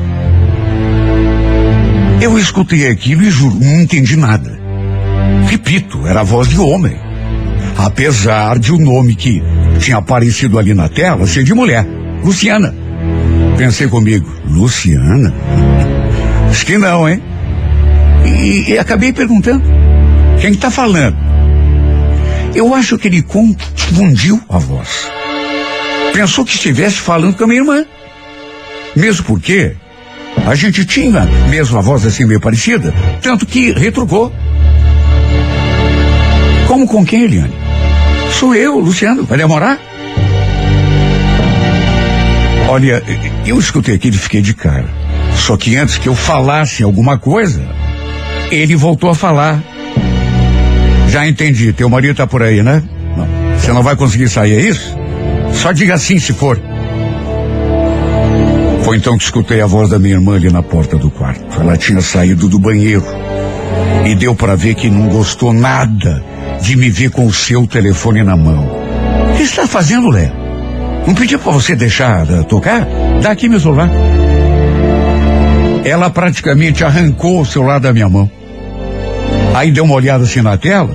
[2.22, 4.58] Eu escutei aquilo e juro, não entendi nada.
[5.48, 6.96] Repito, era a voz de homem.
[7.78, 9.44] Apesar de o nome que
[9.80, 11.86] tinha aparecido ali na tela ser de mulher,
[12.24, 12.74] Luciana.
[13.58, 15.34] Pensei comigo, Luciana?
[16.50, 17.22] Acho que não, hein?
[18.46, 19.64] E, e acabei perguntando,
[20.40, 21.18] quem está falando?
[22.54, 25.12] Eu acho que ele confundiu a voz.
[26.14, 27.84] Pensou que estivesse falando com a minha irmã.
[28.96, 29.76] Mesmo porque
[30.46, 34.32] a gente tinha mesmo a voz assim meio parecida, tanto que retrucou.
[36.68, 37.54] Como com quem, Eliane?
[38.32, 39.24] Sou eu, Luciano.
[39.24, 39.80] Vai demorar?
[42.70, 43.02] Olha,
[43.44, 44.88] eu escutei aquilo e fiquei de cara.
[45.36, 47.68] Só que antes que eu falasse alguma coisa,
[48.52, 49.62] ele voltou a falar.
[51.10, 52.84] Já entendi, teu marido tá por aí, né?
[53.16, 53.28] Não.
[53.58, 54.98] Você não vai conseguir sair, é isso?
[55.54, 56.60] Só diga assim se for.
[58.84, 61.60] Foi então que escutei a voz da minha irmã ali na porta do quarto.
[61.60, 63.06] Ela tinha saído do banheiro.
[64.06, 66.24] E deu para ver que não gostou nada
[66.62, 68.70] de me ver com o seu telefone na mão.
[69.32, 70.32] O que está fazendo, Léo?
[71.08, 72.88] Não pedi para você deixar uh, tocar?
[73.22, 73.90] Dá aqui meu celular.
[75.86, 78.30] Ela praticamente arrancou o celular da minha mão.
[79.54, 80.94] Aí deu uma olhada assim na tela,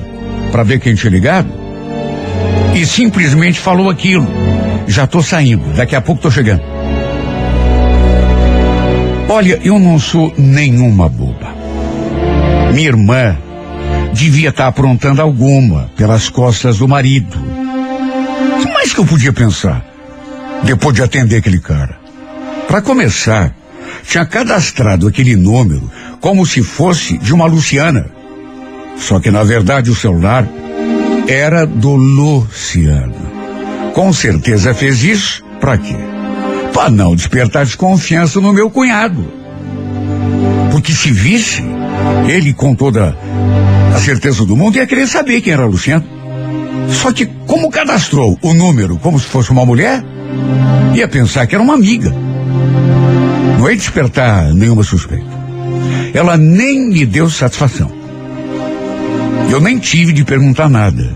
[0.51, 1.49] para ver quem tinha ligado,
[2.74, 4.26] e simplesmente falou aquilo.
[4.88, 6.62] Já tô saindo, daqui a pouco tô chegando.
[9.28, 11.55] Olha, eu não sou nenhuma boba.
[12.74, 13.38] Minha irmã
[14.12, 17.38] devia estar aprontando alguma pelas costas do marido.
[17.38, 19.84] O que mais que eu podia pensar?
[20.64, 21.97] Depois de atender aquele cara.
[22.66, 23.55] Para começar,
[24.11, 25.91] tinha cadastrado aquele número
[26.21, 28.07] como se fosse de uma Luciana.
[28.99, 30.47] Só que na verdade o celular
[31.27, 33.15] era do Luciano.
[33.95, 35.97] Com certeza fez isso para quê?
[36.73, 39.25] para não despertar desconfiança no meu cunhado.
[40.71, 41.63] Porque se visse,
[42.29, 43.17] ele com toda
[43.95, 46.05] a certeza do mundo ia querer saber quem era Luciano.
[46.89, 50.03] Só que como cadastrou o número como se fosse uma mulher,
[50.95, 52.15] ia pensar que era uma amiga.
[53.59, 55.40] Não ia despertar nenhuma suspeita.
[56.14, 57.90] Ela nem me deu satisfação.
[59.51, 61.14] Eu nem tive de perguntar nada.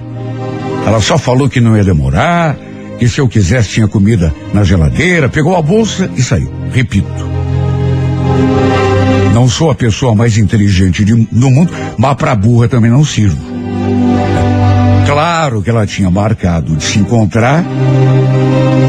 [0.87, 2.57] Ela só falou que não ia demorar,
[2.99, 6.53] que se eu quisesse tinha comida na geladeira, pegou a bolsa e saiu.
[6.70, 7.35] Repito.
[9.32, 13.39] Não sou a pessoa mais inteligente de, do mundo, mas para burra também não sirvo.
[15.07, 17.64] Claro que ela tinha marcado de se encontrar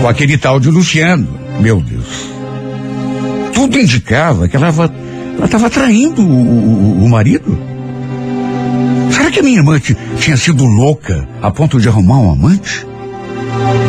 [0.02, 1.28] com aquele tal de Luciano.
[1.60, 2.35] Meu Deus.
[3.56, 7.58] Tudo indicava que ela estava traindo o, o, o marido.
[9.10, 9.80] Será que a minha irmã
[10.20, 12.86] tinha sido louca a ponto de arrumar um amante?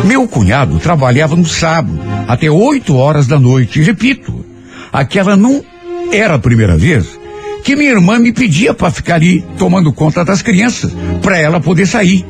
[0.05, 1.99] Meu cunhado trabalhava no sábado,
[2.29, 3.81] até oito horas da noite.
[3.81, 4.45] E repito,
[4.91, 5.61] aquela não
[6.13, 7.19] era a primeira vez
[7.61, 11.85] que minha irmã me pedia para ficar ali tomando conta das crianças, para ela poder
[11.85, 12.25] sair.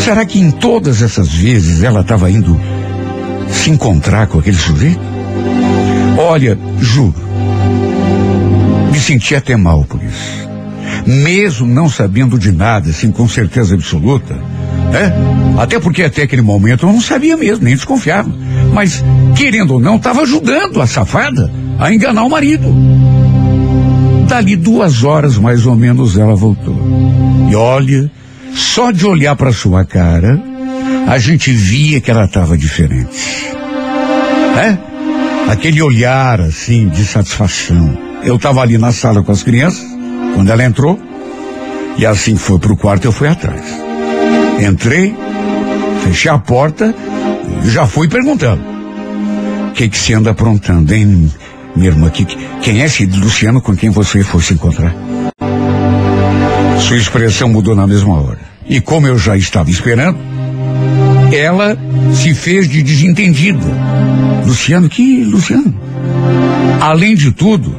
[0.00, 2.60] Será que em todas essas vezes ela estava indo
[3.48, 5.15] se encontrar com aquele sujeito?
[6.28, 7.14] Olha, juro,
[8.90, 10.48] me senti até mal por isso.
[11.06, 15.12] Mesmo não sabendo de nada, assim, com certeza absoluta, né?
[15.56, 18.28] Até porque até aquele momento eu não sabia mesmo, nem desconfiava.
[18.72, 19.04] Mas,
[19.36, 21.48] querendo ou não, estava ajudando a safada
[21.78, 22.74] a enganar o marido.
[24.26, 26.76] Dali duas horas mais ou menos ela voltou.
[27.48, 28.10] E olha,
[28.52, 30.42] só de olhar para sua cara,
[31.06, 33.46] a gente via que ela estava diferente.
[34.58, 34.95] É?
[35.48, 37.98] Aquele olhar assim de satisfação.
[38.22, 39.86] Eu estava ali na sala com as crianças,
[40.34, 40.98] quando ela entrou,
[41.96, 43.64] e assim foi pro quarto, eu fui atrás.
[44.60, 45.14] Entrei,
[46.02, 46.94] fechei a porta
[47.64, 48.62] já fui perguntando.
[49.68, 51.30] O que que você anda aprontando, hein,
[51.74, 52.10] minha irmã?
[52.10, 52.24] Que,
[52.62, 54.94] quem é esse Luciano com quem você foi se encontrar?
[56.80, 58.40] Sua expressão mudou na mesma hora.
[58.68, 60.18] E como eu já estava esperando,
[61.32, 61.76] ela
[62.14, 63.66] se fez de desentendida.
[64.44, 65.74] Luciano, que Luciano?
[66.80, 67.74] Além de tudo,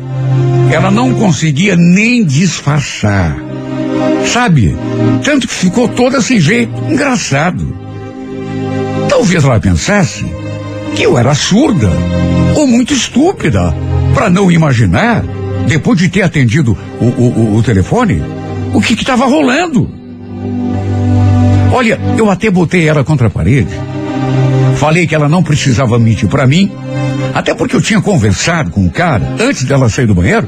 [0.71, 3.37] ela não conseguia nem disfarçar.
[4.25, 4.75] Sabe?
[5.23, 6.73] Tanto que ficou toda sem jeito.
[6.89, 7.73] Engraçado.
[9.09, 10.25] Talvez ela pensasse
[10.95, 11.89] que eu era surda
[12.55, 13.73] ou muito estúpida
[14.13, 15.23] para não imaginar,
[15.67, 18.21] depois de ter atendido o, o, o telefone,
[18.73, 20.06] o que estava rolando.
[21.71, 23.69] Olha, eu até botei ela contra a parede.
[24.77, 26.71] Falei que ela não precisava mentir para mim,
[27.33, 30.47] até porque eu tinha conversado com o cara antes dela sair do banheiro,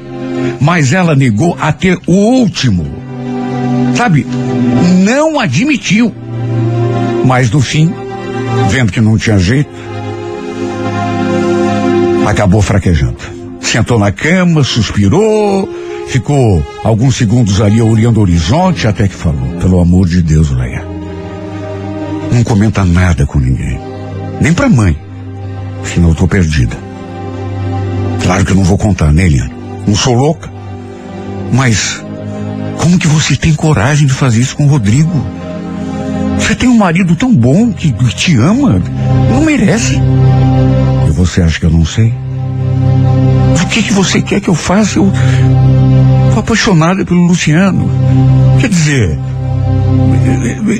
[0.60, 2.86] mas ela negou até o último.
[3.96, 4.26] Sabe,
[5.04, 6.14] não admitiu.
[7.26, 7.94] Mas no fim,
[8.70, 9.70] vendo que não tinha jeito,
[12.28, 13.18] acabou fraquejando.
[13.62, 15.70] Sentou na cama, suspirou,
[16.08, 20.89] ficou alguns segundos ali olhando o horizonte até que falou: Pelo amor de Deus, Leia.
[22.32, 23.80] Não comenta nada com ninguém.
[24.40, 24.98] Nem pra mãe.
[25.84, 26.78] Senão eu tô perdida.
[28.24, 29.54] Claro que eu não vou contar, né, Eliane?
[29.88, 30.50] Não sou louca.
[31.52, 32.04] Mas
[32.78, 35.26] como que você tem coragem de fazer isso com o Rodrigo?
[36.38, 38.82] Você tem um marido tão bom que, te ama.
[39.30, 40.00] Não merece.
[41.08, 42.14] E você acha que eu não sei?
[43.62, 44.98] O que que você quer que eu faça?
[44.98, 45.12] Eu
[46.34, 47.90] tô apaixonada pelo Luciano.
[48.60, 49.20] Quer dizer,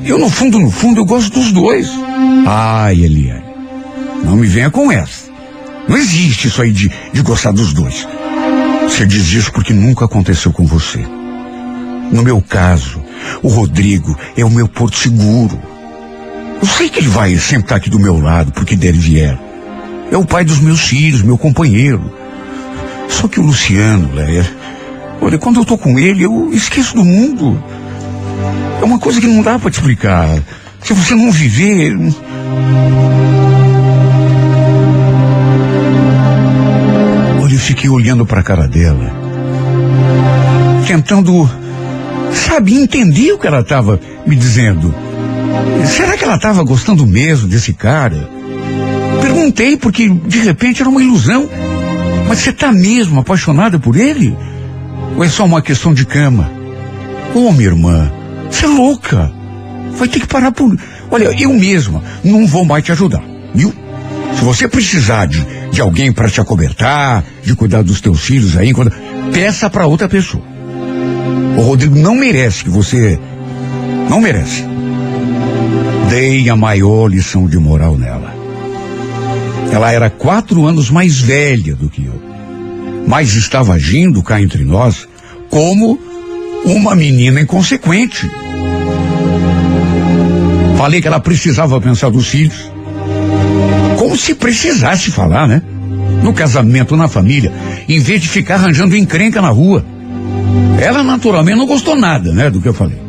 [0.06, 1.90] eu no fundo, no fundo, eu gosto dos dois.
[2.46, 3.44] Ai, Eliane,
[4.24, 5.30] não me venha com essa.
[5.88, 8.08] Não existe isso aí de, de gostar dos dois.
[8.84, 11.00] Você diz isso porque nunca aconteceu com você.
[12.12, 13.02] No meu caso,
[13.42, 15.60] o Rodrigo é o meu porto seguro.
[16.62, 19.40] Eu sei que ele vai sempre estar aqui do meu lado, porque der vier.
[20.12, 22.14] É o pai dos meus filhos, meu companheiro.
[23.08, 24.50] Só que o Luciano, Leia,
[25.22, 27.64] olha, quando eu tô com ele, eu esqueço do mundo.
[28.82, 30.28] É uma coisa que não dá para te explicar.
[30.82, 31.96] Se você não viver.
[37.42, 39.12] Olha, eu fiquei olhando para a cara dela,
[40.88, 41.50] tentando,
[42.34, 44.94] sabe, entender o que ela estava me dizendo.
[45.86, 48.30] Será que ela estava gostando mesmo desse cara?
[49.22, 51.50] Perguntei porque de repente era uma ilusão.
[52.28, 54.38] Mas você está mesmo apaixonada por ele?
[55.18, 56.52] Ou é só uma questão de cama?
[57.34, 58.12] Ô, oh, minha irmã,
[58.50, 59.32] você é louca.
[59.98, 60.78] Vai ter que parar por.
[61.12, 63.24] Olha, eu mesma não vou mais te ajudar,
[63.54, 63.74] viu?
[64.36, 68.74] Se você precisar de, de alguém para te acobertar, de cuidar dos teus filhos aí,
[68.74, 68.92] quando...
[69.34, 70.44] peça para outra pessoa.
[71.58, 73.20] O Rodrigo não merece que você.
[74.10, 74.64] Não merece.
[76.10, 78.34] Dei a maior lição de moral nela.
[79.72, 82.20] Ela era quatro anos mais velha do que eu,
[83.06, 85.08] mas estava agindo cá entre nós
[85.50, 86.00] como
[86.70, 88.30] uma menina inconsequente.
[90.78, 92.72] Falei que ela precisava pensar dos filhos.
[93.98, 95.62] Como se precisasse falar, né?
[96.24, 97.52] No casamento, na família,
[97.88, 99.86] em vez de ficar arranjando encrenca na rua.
[100.80, 103.00] Ela naturalmente não gostou nada, né, do que eu falei.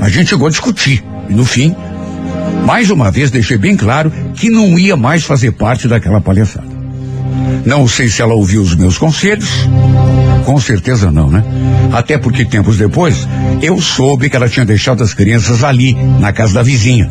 [0.00, 1.04] A gente chegou a discutir.
[1.28, 1.74] E no fim,
[2.64, 6.65] mais uma vez deixei bem claro que não ia mais fazer parte daquela palhaçada.
[7.66, 9.68] Não sei se ela ouviu os meus conselhos.
[10.44, 11.42] Com certeza não, né?
[11.92, 13.26] Até porque tempos depois
[13.60, 17.10] eu soube que ela tinha deixado as crianças ali, na casa da vizinha.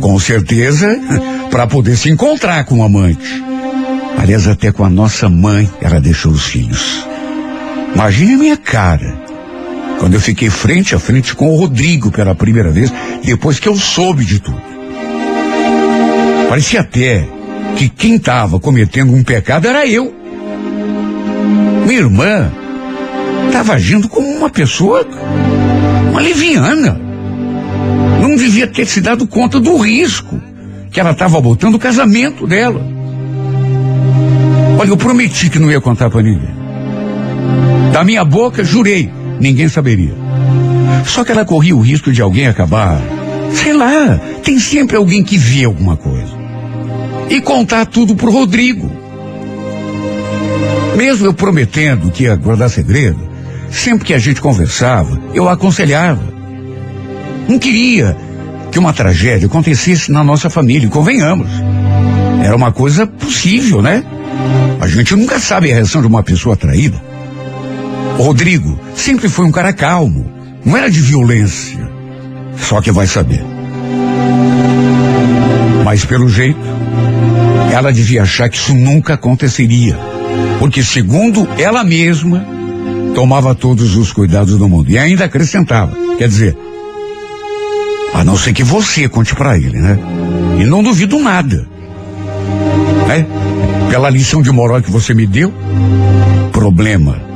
[0.00, 0.88] Com certeza,
[1.50, 3.42] para poder se encontrar com o amante.
[4.16, 7.04] Aliás, até com a nossa mãe ela deixou os filhos.
[7.92, 9.26] Imagine a minha cara.
[9.98, 12.92] Quando eu fiquei frente a frente com o Rodrigo pela primeira vez,
[13.24, 14.62] depois que eu soube de tudo.
[16.48, 17.37] Parecia até
[17.76, 20.14] que quem estava cometendo um pecado era eu.
[21.86, 22.50] Minha irmã
[23.46, 25.06] estava agindo como uma pessoa,
[26.10, 27.00] uma leviana.
[28.20, 30.40] Não devia ter se dado conta do risco
[30.90, 32.80] que ela estava botando o casamento dela.
[34.78, 36.50] Olha, eu prometi que não ia contar para ninguém.
[37.92, 39.10] Da minha boca, jurei,
[39.40, 40.14] ninguém saberia.
[41.04, 43.00] Só que ela corria o risco de alguém acabar.
[43.54, 46.27] Sei lá, tem sempre alguém que vê alguma coisa.
[47.30, 48.90] E contar tudo pro Rodrigo.
[50.96, 53.20] Mesmo eu prometendo que ia guardar segredo,
[53.70, 56.22] sempre que a gente conversava, eu aconselhava.
[57.48, 58.16] Não queria
[58.70, 61.48] que uma tragédia acontecesse na nossa família, convenhamos.
[62.42, 64.02] Era uma coisa possível, né?
[64.80, 67.00] A gente nunca sabe a reação de uma pessoa traída.
[68.18, 70.30] O Rodrigo sempre foi um cara calmo,
[70.64, 71.88] não era de violência.
[72.56, 73.42] Só que vai saber.
[75.84, 76.58] Mas pelo jeito,
[77.72, 79.98] ela devia achar que isso nunca aconteceria.
[80.58, 82.44] Porque, segundo ela mesma,
[83.14, 84.90] tomava todos os cuidados do mundo.
[84.90, 85.96] E ainda acrescentava.
[86.16, 86.56] Quer dizer,
[88.14, 89.98] a não ser que você conte para ele, né?
[90.60, 91.66] E não duvido nada.
[93.06, 93.26] Né?
[93.90, 95.52] Pela lição de moral que você me deu.
[96.52, 97.28] Problema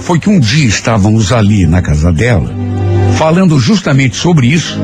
[0.00, 2.52] foi que um dia estávamos ali na casa dela,
[3.16, 4.78] falando justamente sobre isso.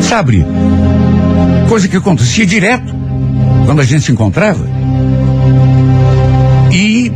[0.00, 0.46] Sabe,
[1.74, 2.94] coisa que acontecia direto
[3.66, 4.64] quando a gente se encontrava.
[6.72, 7.10] E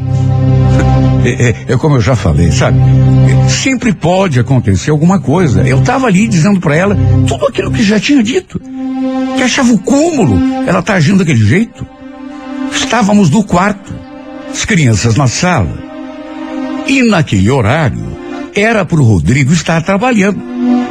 [1.24, 2.76] é, é, é, como eu já falei, sabe?
[3.48, 5.62] Sempre pode acontecer alguma coisa.
[5.62, 8.60] Eu estava ali dizendo para ela tudo aquilo que já tinha dito.
[9.36, 10.36] Que achava o cúmulo
[10.66, 11.86] ela tá agindo daquele jeito.
[12.72, 13.94] Estávamos no quarto,
[14.50, 15.72] as crianças na sala.
[16.88, 18.04] E naquele horário
[18.56, 20.40] era para o Rodrigo estar trabalhando.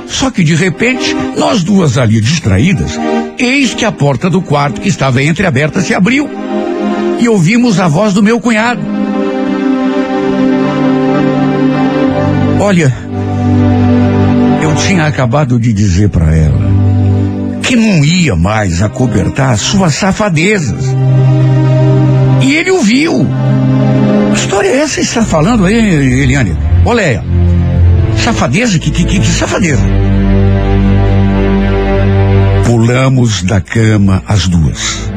[0.08, 2.98] Só que de repente, nós duas ali distraídas,
[3.38, 6.30] eis que a porta do quarto que estava entreaberta se abriu.
[7.20, 8.82] E ouvimos a voz do meu cunhado.
[12.60, 12.94] Olha,
[14.62, 16.60] eu tinha acabado de dizer para ela
[17.62, 20.96] que não ia mais acobertar suas safadezas.
[22.42, 23.28] E ele ouviu.
[24.34, 26.56] Que história é essa que está falando aí, Eliane?
[26.86, 27.24] Olha,
[28.24, 28.80] safadeza?
[28.80, 29.84] Que, que, que, que safadeza?
[32.68, 35.10] Pulamos da cama as duas.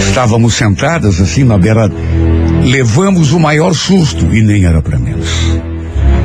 [0.00, 1.88] Estávamos sentadas assim na beira.
[2.64, 5.28] Levamos o maior susto e nem era para menos.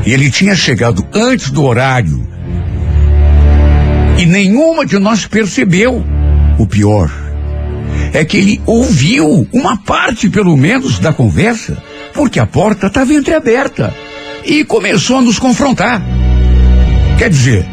[0.03, 2.27] E ele tinha chegado antes do horário.
[4.17, 6.03] E nenhuma de nós percebeu.
[6.57, 7.11] O pior
[8.11, 11.77] é que ele ouviu uma parte, pelo menos, da conversa,
[12.15, 13.93] porque a porta estava entreaberta
[14.43, 16.01] e começou a nos confrontar.
[17.19, 17.63] Quer dizer,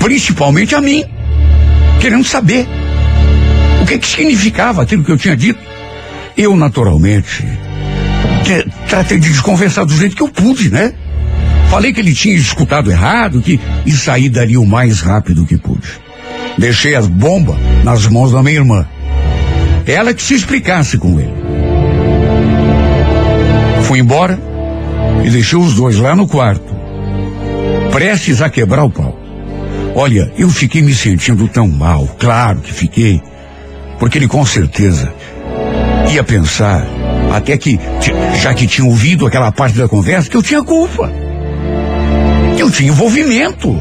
[0.00, 1.04] principalmente a mim,
[2.02, 2.66] querendo saber
[3.80, 5.60] o que, que significava aquilo que eu tinha dito.
[6.36, 7.46] Eu, naturalmente,
[8.88, 10.92] tratei de desconversar do jeito que eu pude, né?
[11.70, 15.88] Falei que ele tinha escutado errado que, e saí dali o mais rápido que pude.
[16.58, 18.86] Deixei as bombas nas mãos da minha irmã.
[19.86, 21.32] Ela que se explicasse com ele.
[23.84, 24.40] Fui embora
[25.24, 26.74] e deixei os dois lá no quarto,
[27.92, 29.01] prestes a quebrar o pau.
[29.94, 33.20] Olha, eu fiquei me sentindo tão mal, claro que fiquei,
[33.98, 35.12] porque ele com certeza
[36.10, 36.86] ia pensar,
[37.32, 37.78] até que,
[38.40, 41.12] já que tinha ouvido aquela parte da conversa, que eu tinha culpa.
[42.56, 43.80] Que eu tinha envolvimento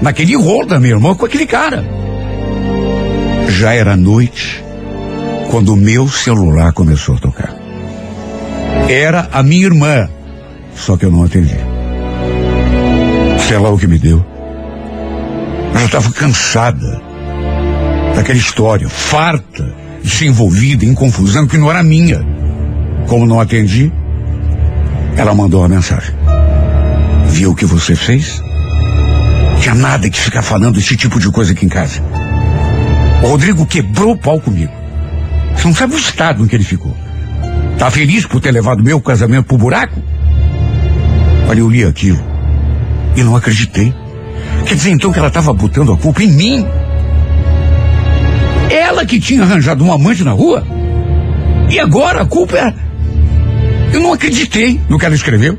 [0.00, 1.84] naquele rolo da minha irmã com aquele cara.
[3.48, 4.62] Já era noite
[5.50, 7.54] quando o meu celular começou a tocar.
[8.88, 10.08] Era a minha irmã,
[10.74, 11.56] só que eu não atendi.
[13.46, 14.37] Sei lá o que me deu.
[15.78, 17.00] Eu já estava cansada.
[18.16, 19.72] daquela história, farta
[20.02, 22.20] de ser envolvida em confusão que não era minha.
[23.06, 23.92] Como não atendi,
[25.16, 26.12] ela mandou uma mensagem.
[27.28, 28.42] Viu o que você fez?
[29.60, 32.02] Tinha nada que ficar falando esse tipo de coisa aqui em casa.
[33.22, 34.72] O Rodrigo quebrou o pau comigo.
[35.54, 36.96] Você não sabe o estado em que ele ficou.
[37.78, 40.02] Tá feliz por ter levado meu casamento pro buraco?
[41.48, 42.20] Olha, eu li aquilo
[43.14, 43.94] e não acreditei.
[44.66, 46.66] Quer dizer então que ela estava botando a culpa em mim?
[48.70, 50.62] Ela que tinha arranjado um amante na rua?
[51.70, 52.74] E agora a culpa é.
[53.92, 55.58] Eu não acreditei no que ela escreveu.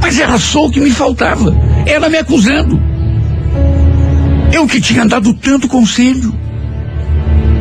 [0.00, 1.54] Mas era só o que me faltava.
[1.86, 2.80] Ela me acusando.
[4.52, 6.34] Eu que tinha dado tanto conselho.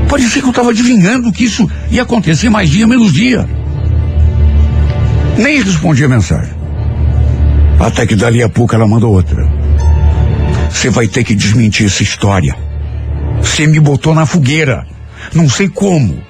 [0.07, 3.47] Parecia que eu estava adivinhando que isso ia acontecer mais dia menos dia.
[5.37, 6.53] Nem respondi a mensagem.
[7.79, 9.47] Até que dali a pouco ela mandou outra.
[10.69, 12.55] Você vai ter que desmentir essa história.
[13.41, 14.85] Você me botou na fogueira.
[15.33, 16.21] Não sei como.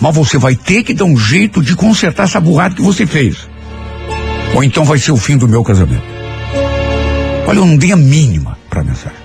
[0.00, 3.48] Mas você vai ter que dar um jeito de consertar essa burrada que você fez.
[4.54, 6.04] Ou então vai ser o fim do meu casamento.
[7.46, 9.18] Olha, eu não dei a mínima para mensagem.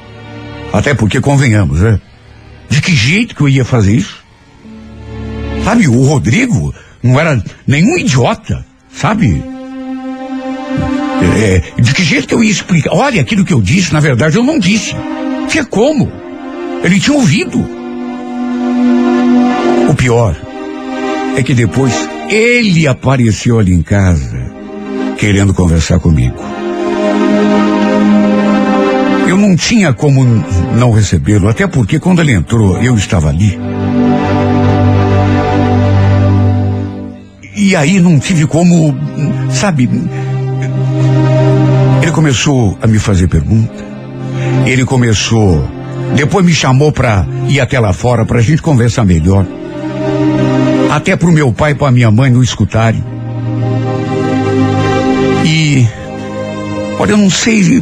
[0.71, 1.99] Até porque convenhamos, né?
[2.69, 4.23] De que jeito que eu ia fazer isso?
[5.63, 9.43] Sabe, o Rodrigo não era nenhum idiota, sabe?
[11.21, 12.91] É, de que jeito que eu ia explicar?
[12.93, 14.95] Olha, aquilo que eu disse, na verdade, eu não disse.
[15.49, 16.11] Que como?
[16.83, 17.59] Ele tinha ouvido.
[19.89, 20.35] O pior
[21.35, 24.49] é que depois ele apareceu ali em casa
[25.17, 26.35] querendo conversar comigo.
[29.27, 30.23] Eu não tinha como
[30.75, 33.59] não recebê-lo, até porque quando ele entrou, eu estava ali.
[37.55, 38.95] E aí não tive como,
[39.51, 39.89] sabe?
[42.19, 43.81] Começou a me fazer pergunta.
[44.65, 45.65] Ele começou,
[46.17, 49.45] depois me chamou para ir até lá fora para a gente conversar melhor.
[50.91, 53.01] Até para o meu pai e para minha mãe não escutarem.
[55.45, 55.87] E
[56.99, 57.81] olha, eu não sei,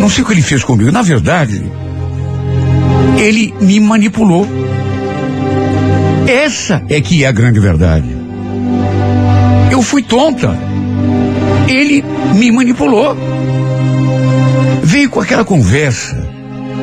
[0.00, 0.90] não sei o que ele fez comigo.
[0.90, 1.64] Na verdade,
[3.16, 4.48] ele me manipulou.
[6.26, 8.16] Essa é que é a grande verdade.
[9.70, 10.58] Eu fui tonta.
[11.68, 12.02] Ele
[12.34, 13.16] me manipulou.
[14.82, 16.16] Veio com aquela conversa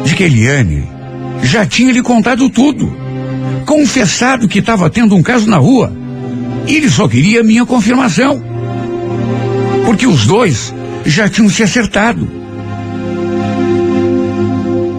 [0.06, 0.88] de que Eliane
[1.44, 2.96] já tinha lhe contado tudo.
[3.66, 5.92] Confessado que estava tendo um caso na rua.
[6.68, 8.42] E ele só queria minha confirmação.
[9.86, 10.74] Porque os dois
[11.06, 12.28] já tinham se acertado.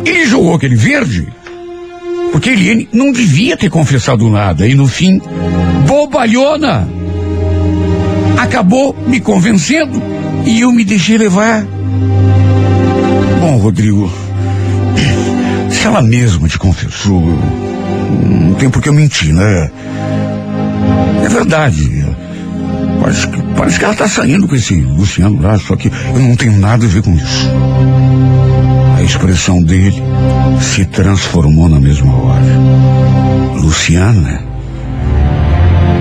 [0.05, 1.27] Ele jogou aquele verde
[2.37, 4.69] porque Eliane não devia ter confessado nada.
[4.69, 5.21] E no fim,
[5.87, 6.87] bobalhona,
[8.37, 10.03] acabou me convencendo
[10.45, 11.67] e eu me deixei levar.
[13.41, 14.11] Bom, Rodrigo,
[15.71, 17.23] se ela mesma te confessou,
[18.23, 19.71] não tem por que eu mentir, né?
[21.25, 22.07] É verdade.
[23.01, 26.35] Parece que, parece que ela está saindo com esse Luciano lá, só que eu não
[26.35, 27.49] tenho nada a ver com isso.
[28.97, 30.03] A expressão dele
[30.61, 32.43] se transformou na mesma hora.
[33.61, 34.43] Luciana?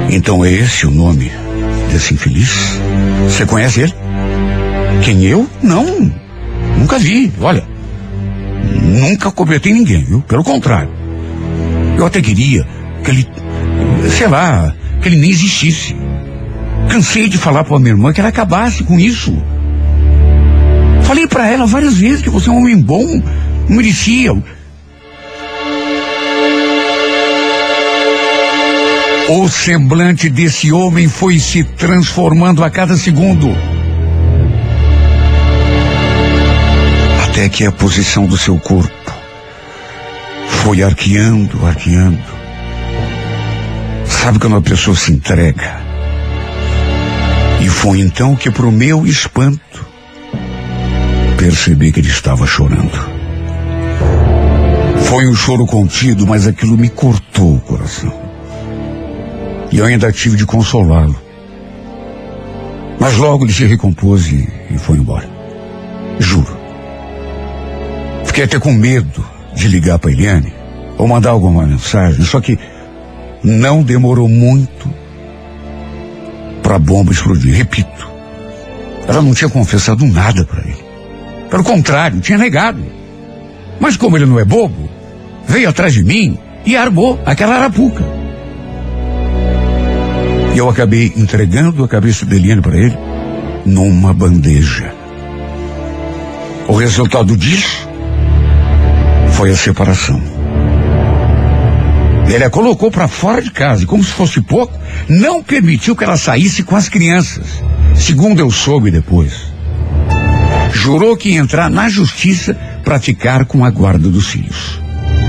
[0.10, 1.32] Então é esse o nome
[1.96, 2.78] desse infeliz?
[3.24, 3.94] Você conhece ele?
[5.04, 5.50] Quem eu?
[5.64, 6.12] Não.
[6.78, 7.32] Nunca vi.
[7.40, 7.64] Olha,
[8.82, 10.22] nunca cometei ninguém, viu?
[10.22, 10.90] Pelo contrário.
[11.98, 12.68] Eu até queria
[13.04, 13.28] que ele,
[14.10, 15.96] sei lá, que ele nem existisse.
[16.90, 19.36] Cansei de falar para minha irmã que ela acabasse com isso.
[21.04, 23.22] Falei para ela várias vezes que você é um homem bom,
[23.70, 24.36] merecia.
[29.28, 33.50] O semblante desse homem foi se transformando a cada segundo.
[37.24, 39.12] Até que a posição do seu corpo
[40.48, 42.22] foi arqueando, arqueando.
[44.06, 45.82] Sabe quando a pessoa se entrega?
[47.62, 49.88] E foi então que, para o meu espanto,
[51.36, 53.16] percebi que ele estava chorando.
[55.06, 58.25] Foi um choro contido, mas aquilo me cortou o coração.
[59.76, 61.20] E eu ainda tive de consolá-lo.
[62.98, 65.30] Mas logo ele se recompôs e, e foi embora.
[66.18, 66.58] Juro.
[68.24, 69.22] Fiquei até com medo
[69.54, 70.54] de ligar para Eliane
[70.98, 72.58] ou mandar alguma mensagem, só que
[73.44, 74.90] não demorou muito
[76.64, 77.54] para a bomba explodir.
[77.54, 78.08] Repito,
[79.10, 80.86] ela não tinha confessado nada para ele.
[81.50, 82.82] Pelo contrário, tinha negado.
[83.78, 84.90] Mas como ele não é bobo,
[85.46, 88.25] veio atrás de mim e armou aquela arapuca.
[90.56, 92.98] E eu acabei entregando a cabeça de Eliane para ele
[93.66, 94.90] numa bandeja.
[96.66, 97.90] O resultado disso
[99.34, 100.22] foi a separação.
[102.30, 104.74] Ele a colocou para fora de casa como se fosse pouco,
[105.10, 107.62] não permitiu que ela saísse com as crianças,
[107.94, 109.34] segundo eu soube depois.
[110.72, 114.80] Jurou que ia entrar na justiça para ficar com a guarda dos filhos.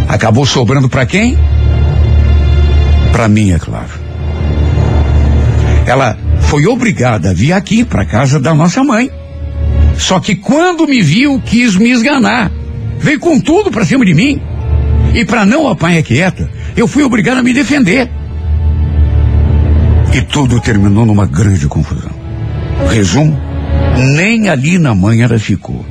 [0.09, 1.37] Acabou sobrando para quem?
[3.11, 3.96] Para mim, é claro.
[5.87, 9.11] Ela foi obrigada a vir aqui para casa da nossa mãe.
[9.97, 12.51] Só que quando me viu, quis me esganar.
[12.99, 14.41] Veio com tudo para cima de mim.
[15.14, 18.11] E para não apanhar quieta, eu fui obrigado a me defender.
[20.12, 22.11] E tudo terminou numa grande confusão.
[22.91, 23.39] Resumo,
[24.14, 25.84] nem ali na mãe ela ficou.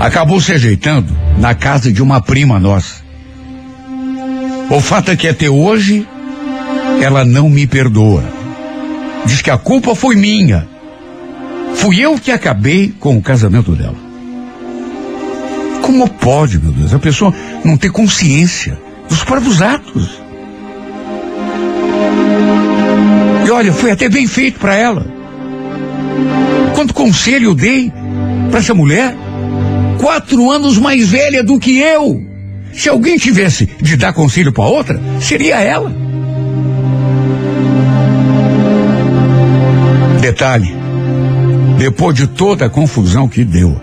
[0.00, 3.02] Acabou se ajeitando na casa de uma prima nossa.
[4.70, 6.06] O fato é que até hoje
[7.00, 8.41] ela não me perdoa.
[9.24, 10.68] Diz que a culpa foi minha.
[11.74, 13.96] Fui eu que acabei com o casamento dela.
[15.82, 20.22] Como pode, meu Deus, a pessoa não ter consciência dos próprios atos?
[23.46, 25.06] E olha, foi até bem feito para ela.
[26.74, 27.92] Quanto conselho eu dei
[28.50, 29.14] para essa mulher?
[29.98, 32.22] Quatro anos mais velha do que eu.
[32.72, 36.01] Se alguém tivesse de dar conselho para outra, seria ela.
[40.22, 40.72] Detalhe:
[41.78, 43.76] depois de toda a confusão que deu,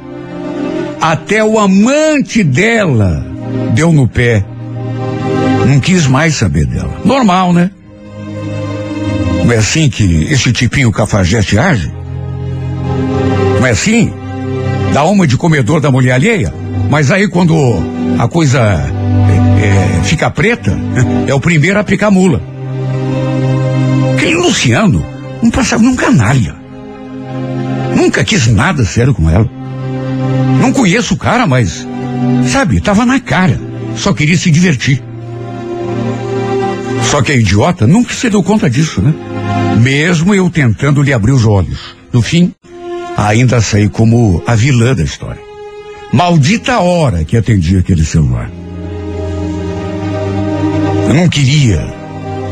[1.02, 3.26] até o amante dela
[3.74, 4.46] deu no pé.
[5.68, 6.98] Não quis mais saber dela.
[7.04, 7.70] Normal, né?
[9.44, 11.92] Não é assim que esse tipinho cafajeste age?
[13.60, 14.14] Não é assim?
[14.94, 16.54] Dá uma de comedor da mulher alheia?
[16.90, 17.54] Mas aí quando
[18.18, 20.72] a coisa é, é, fica preta,
[21.28, 22.42] é o primeiro a picar mula.
[24.16, 26.56] Aquele Luciano não passava num canalha.
[27.96, 29.50] Nunca quis nada sério com ela.
[30.62, 31.86] Não conheço o cara, mas,
[32.48, 33.60] sabe, tava na cara.
[33.96, 35.02] Só queria se divertir.
[37.10, 39.14] Só que a idiota nunca se deu conta disso, né?
[39.80, 41.96] Mesmo eu tentando lhe abrir os olhos.
[42.14, 42.54] No fim,
[43.18, 45.42] ainda saí como a vilã da história.
[46.12, 48.50] Maldita hora que atendi aquele celular.
[51.08, 51.99] Eu não queria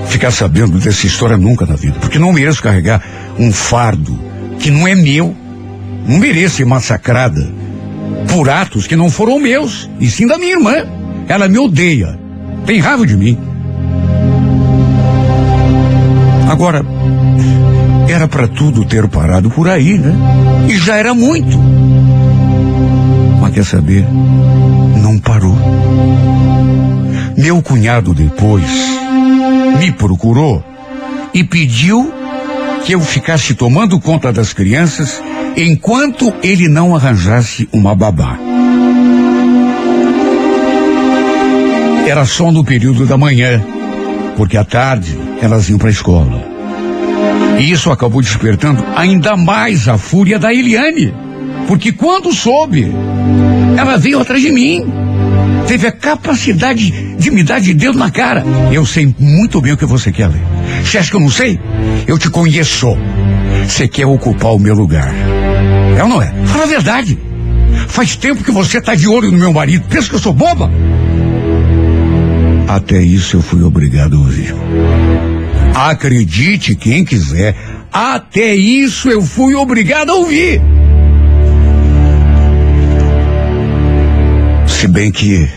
[0.08, 3.02] ficar sabendo dessa história nunca na vida, porque não mereço carregar
[3.38, 4.18] um fardo
[4.60, 5.36] que não é meu.
[6.08, 7.48] Não mereço ser massacrada
[8.30, 10.74] por atos que não foram meus, e sim da minha irmã.
[11.28, 12.18] Ela me odeia,
[12.66, 13.38] tem raiva de mim.
[16.50, 16.86] Agora,
[18.08, 20.16] era para tudo ter parado por aí, né?
[20.70, 21.60] E já era muito.
[23.42, 24.08] Mas quer saber?
[25.02, 25.56] Não parou.
[27.38, 29.07] Meu cunhado depois
[29.80, 30.64] me procurou
[31.34, 32.12] e pediu
[32.86, 35.22] que eu ficasse tomando conta das crianças
[35.56, 38.38] enquanto ele não arranjasse uma babá.
[42.08, 43.62] Era só no período da manhã,
[44.36, 46.44] porque à tarde elas iam para a escola.
[47.60, 51.14] E isso acabou despertando ainda mais a fúria da Eliane,
[51.68, 52.92] porque quando soube,
[53.78, 55.07] ela veio atrás de mim.
[55.68, 58.44] Teve a capacidade de me dar de dedo na cara.
[58.72, 60.42] Eu sei muito bem o que você quer ler.
[60.84, 61.60] Você acha que eu não sei?
[62.08, 62.98] Eu te conheço.
[63.68, 65.14] Você quer ocupar o meu lugar.
[65.98, 66.34] É ou não é?
[66.46, 67.18] Fala a verdade.
[67.88, 69.86] Faz tempo que você está de olho no meu marido.
[69.90, 70.72] Pensa que eu sou boba?
[72.68, 74.56] Até isso eu fui obrigado a ouvir.
[75.74, 77.56] Acredite quem quiser.
[77.92, 80.62] Até isso eu fui obrigado a ouvir.
[84.80, 85.50] Se bem que.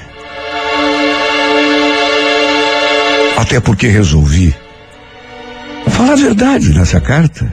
[3.36, 4.54] Até porque resolvi
[5.88, 7.46] falar a verdade nessa carta.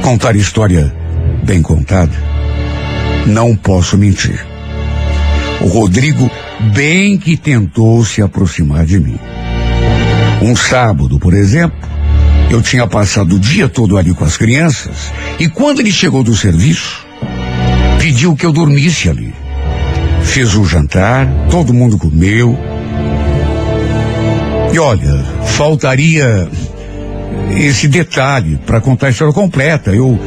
[0.00, 0.90] Contar história
[1.44, 2.14] bem contada.
[3.26, 4.42] Não posso mentir.
[5.60, 6.30] O Rodrigo
[6.72, 9.18] bem que tentou se aproximar de mim.
[10.40, 11.76] Um sábado, por exemplo,
[12.50, 16.34] eu tinha passado o dia todo ali com as crianças e quando ele chegou do
[16.34, 17.06] serviço,
[17.98, 19.35] pediu que eu dormisse ali.
[20.26, 22.56] Fez o jantar, todo mundo comeu.
[24.72, 26.46] E olha, faltaria
[27.56, 29.94] esse detalhe para contar a história completa.
[29.94, 30.18] Eu,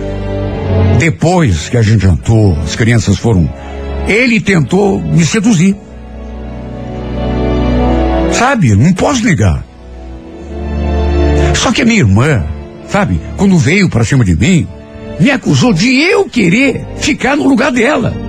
[0.97, 3.47] depois que a gente jantou, as crianças foram.
[4.07, 5.75] Ele tentou me seduzir.
[8.31, 9.63] Sabe, não posso negar.
[11.53, 12.43] Só que a minha irmã,
[12.87, 14.67] sabe, quando veio para cima de mim,
[15.19, 18.28] me acusou de eu querer ficar no lugar dela.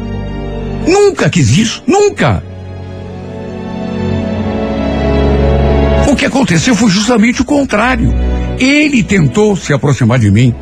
[0.86, 2.42] Nunca quis isso, nunca.
[6.08, 8.12] O que aconteceu foi justamente o contrário.
[8.58, 10.54] Ele tentou se aproximar de mim.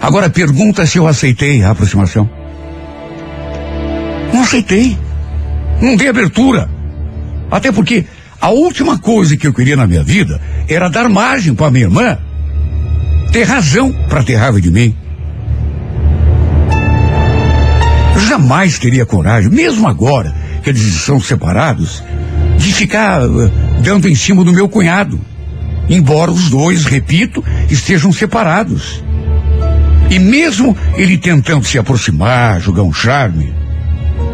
[0.00, 2.28] Agora pergunta se eu aceitei a aproximação.
[4.32, 4.96] Não aceitei.
[5.80, 6.68] Não dei abertura.
[7.50, 8.04] Até porque
[8.40, 12.18] A última coisa que eu queria na minha vida era dar margem para minha irmã
[13.32, 14.96] ter razão para ter raiva de mim.
[18.38, 20.32] Jamais teria coragem, mesmo agora
[20.62, 22.02] que eles estão separados,
[22.56, 23.50] de ficar uh,
[23.82, 25.20] dando em cima do meu cunhado.
[25.88, 29.02] Embora os dois, repito, estejam separados.
[30.08, 33.52] E mesmo ele tentando se aproximar, jogar um charme,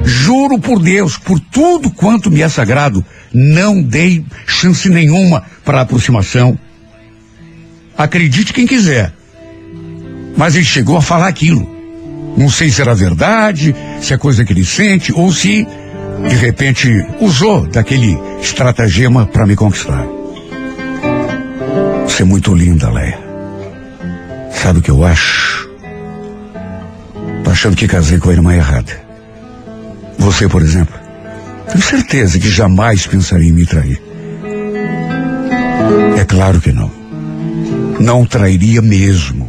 [0.05, 6.59] juro por Deus, por tudo quanto me é sagrado, não dei chance nenhuma para aproximação.
[7.97, 9.15] Acredite quem quiser.
[10.37, 11.74] Mas ele chegou a falar aquilo.
[12.37, 15.67] Não sei se era verdade, se é coisa que ele sente, ou se,
[16.29, 20.05] de repente, usou daquele estratagema para me conquistar.
[22.05, 23.19] Você é muito linda, Leia.
[24.53, 25.69] Sabe o que eu acho?
[27.45, 28.93] Tô achando que casei com a irmã errada.
[30.19, 30.95] Você, por exemplo,
[31.71, 34.01] tenho certeza que jamais pensaria em me trair.
[36.19, 36.91] É claro que não.
[38.01, 39.47] Não trairia mesmo.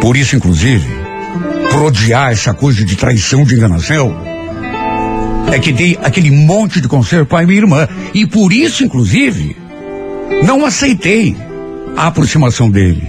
[0.00, 0.88] Por isso, inclusive,
[1.70, 4.16] por odiar essa coisa de traição, de enganação,
[5.52, 7.88] é que dei aquele monte de conselho para minha irmã.
[8.12, 9.56] E por isso, inclusive,
[10.44, 11.36] não aceitei
[11.96, 13.02] a aproximação dele.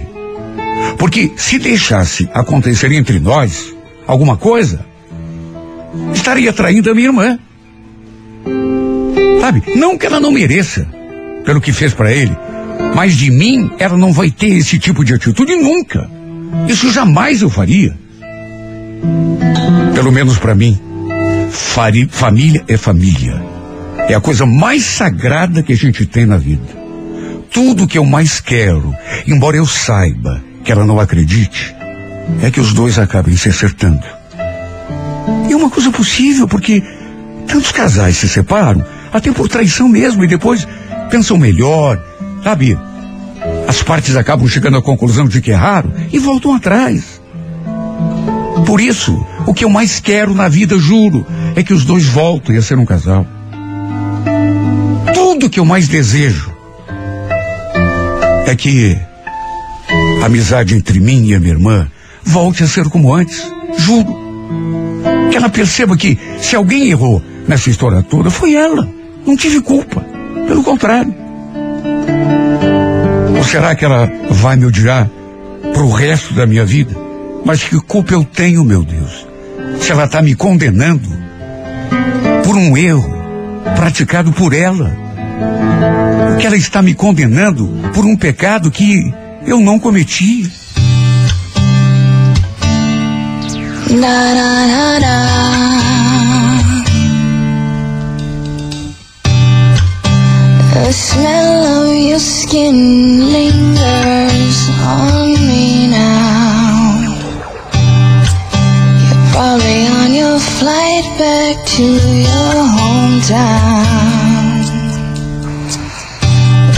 [0.98, 3.74] Porque se deixasse acontecer entre nós
[4.06, 4.84] alguma coisa,
[6.14, 7.38] estaria traindo a minha irmã.
[9.40, 9.62] Sabe?
[9.76, 10.86] Não que ela não mereça
[11.44, 12.36] pelo que fez para ele,
[12.94, 16.08] mas de mim ela não vai ter esse tipo de atitude nunca.
[16.68, 18.01] Isso jamais eu faria.
[19.94, 20.80] Pelo menos para mim,
[21.50, 23.42] fari, família é família.
[24.08, 26.82] É a coisa mais sagrada que a gente tem na vida.
[27.50, 28.94] Tudo que eu mais quero,
[29.26, 31.74] embora eu saiba que ela não acredite,
[32.42, 34.02] é que os dois acabem se acertando.
[35.48, 36.82] E é uma coisa possível, porque
[37.46, 40.66] tantos casais se separam, até por traição mesmo, e depois
[41.10, 42.02] pensam melhor,
[42.42, 42.78] sabe?
[43.68, 47.11] As partes acabam chegando à conclusão de que erraram e voltam atrás.
[48.72, 52.56] Por isso, o que eu mais quero na vida, juro, é que os dois voltem
[52.56, 53.26] a ser um casal.
[55.12, 56.50] Tudo que eu mais desejo
[58.46, 58.96] é que
[60.22, 61.86] a amizade entre mim e a minha irmã
[62.24, 63.46] volte a ser como antes.
[63.76, 64.16] Juro.
[65.30, 68.88] Que ela perceba que se alguém errou nessa história toda, foi ela.
[69.26, 70.02] Não tive culpa.
[70.48, 71.14] Pelo contrário.
[73.36, 75.10] Ou será que ela vai me odiar
[75.74, 77.11] pro resto da minha vida?
[77.44, 79.26] Mas que culpa eu tenho, meu Deus?
[79.80, 81.08] Se ela está me condenando
[82.44, 83.12] por um erro
[83.74, 84.96] praticado por ela.
[86.28, 89.12] Porque ela está me condenando por um pecado que
[89.46, 90.50] eu não cometi.
[100.72, 105.91] The smell of your skin lingers on me
[109.32, 113.84] probably on your flight back to your hometown.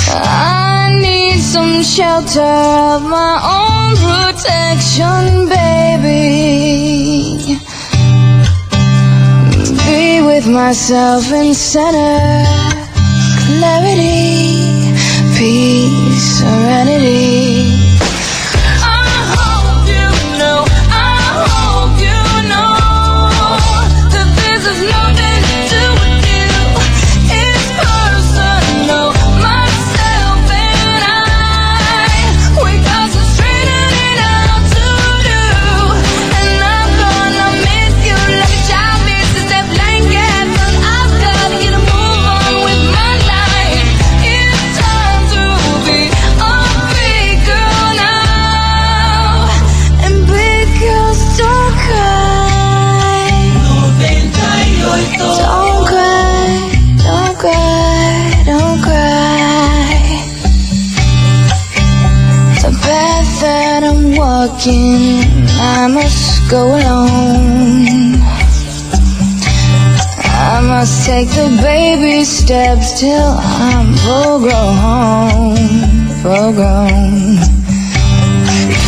[0.09, 2.55] I need some shelter
[2.95, 6.15] of my own protection, baby.
[9.87, 12.45] Be with myself in center
[13.61, 14.93] clarity,
[15.37, 17.84] peace, serenity.
[64.67, 65.21] I'm
[65.61, 68.17] I must go alone.
[70.25, 75.57] I must take the baby steps till I'm full grown,
[76.23, 77.37] full grown.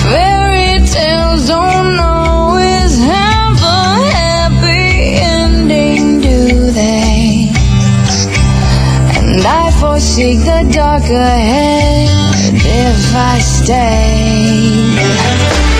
[0.01, 7.51] Fairy tales don't always have a happy ending, do they?
[9.19, 12.09] And I foresee the dark ahead
[12.55, 15.76] if I day.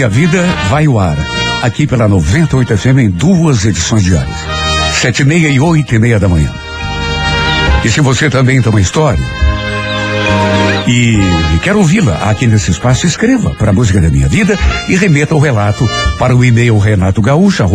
[0.00, 1.18] Minha vida vai ao ar
[1.62, 4.34] aqui pela 98 FM em duas edições diárias,
[4.98, 6.50] sete e meia e oito e meia da manhã.
[7.84, 9.22] E se você também tem uma história
[10.88, 11.20] e
[11.62, 15.38] quer ouvi-la aqui nesse espaço, escreva para a música da minha vida e remeta o
[15.38, 15.86] relato
[16.18, 17.66] para o e-mail renatogaúcho,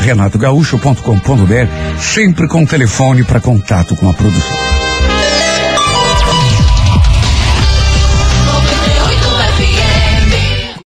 [0.00, 4.83] renatogaúcho.com.br, sempre com telefone para contato com a produção.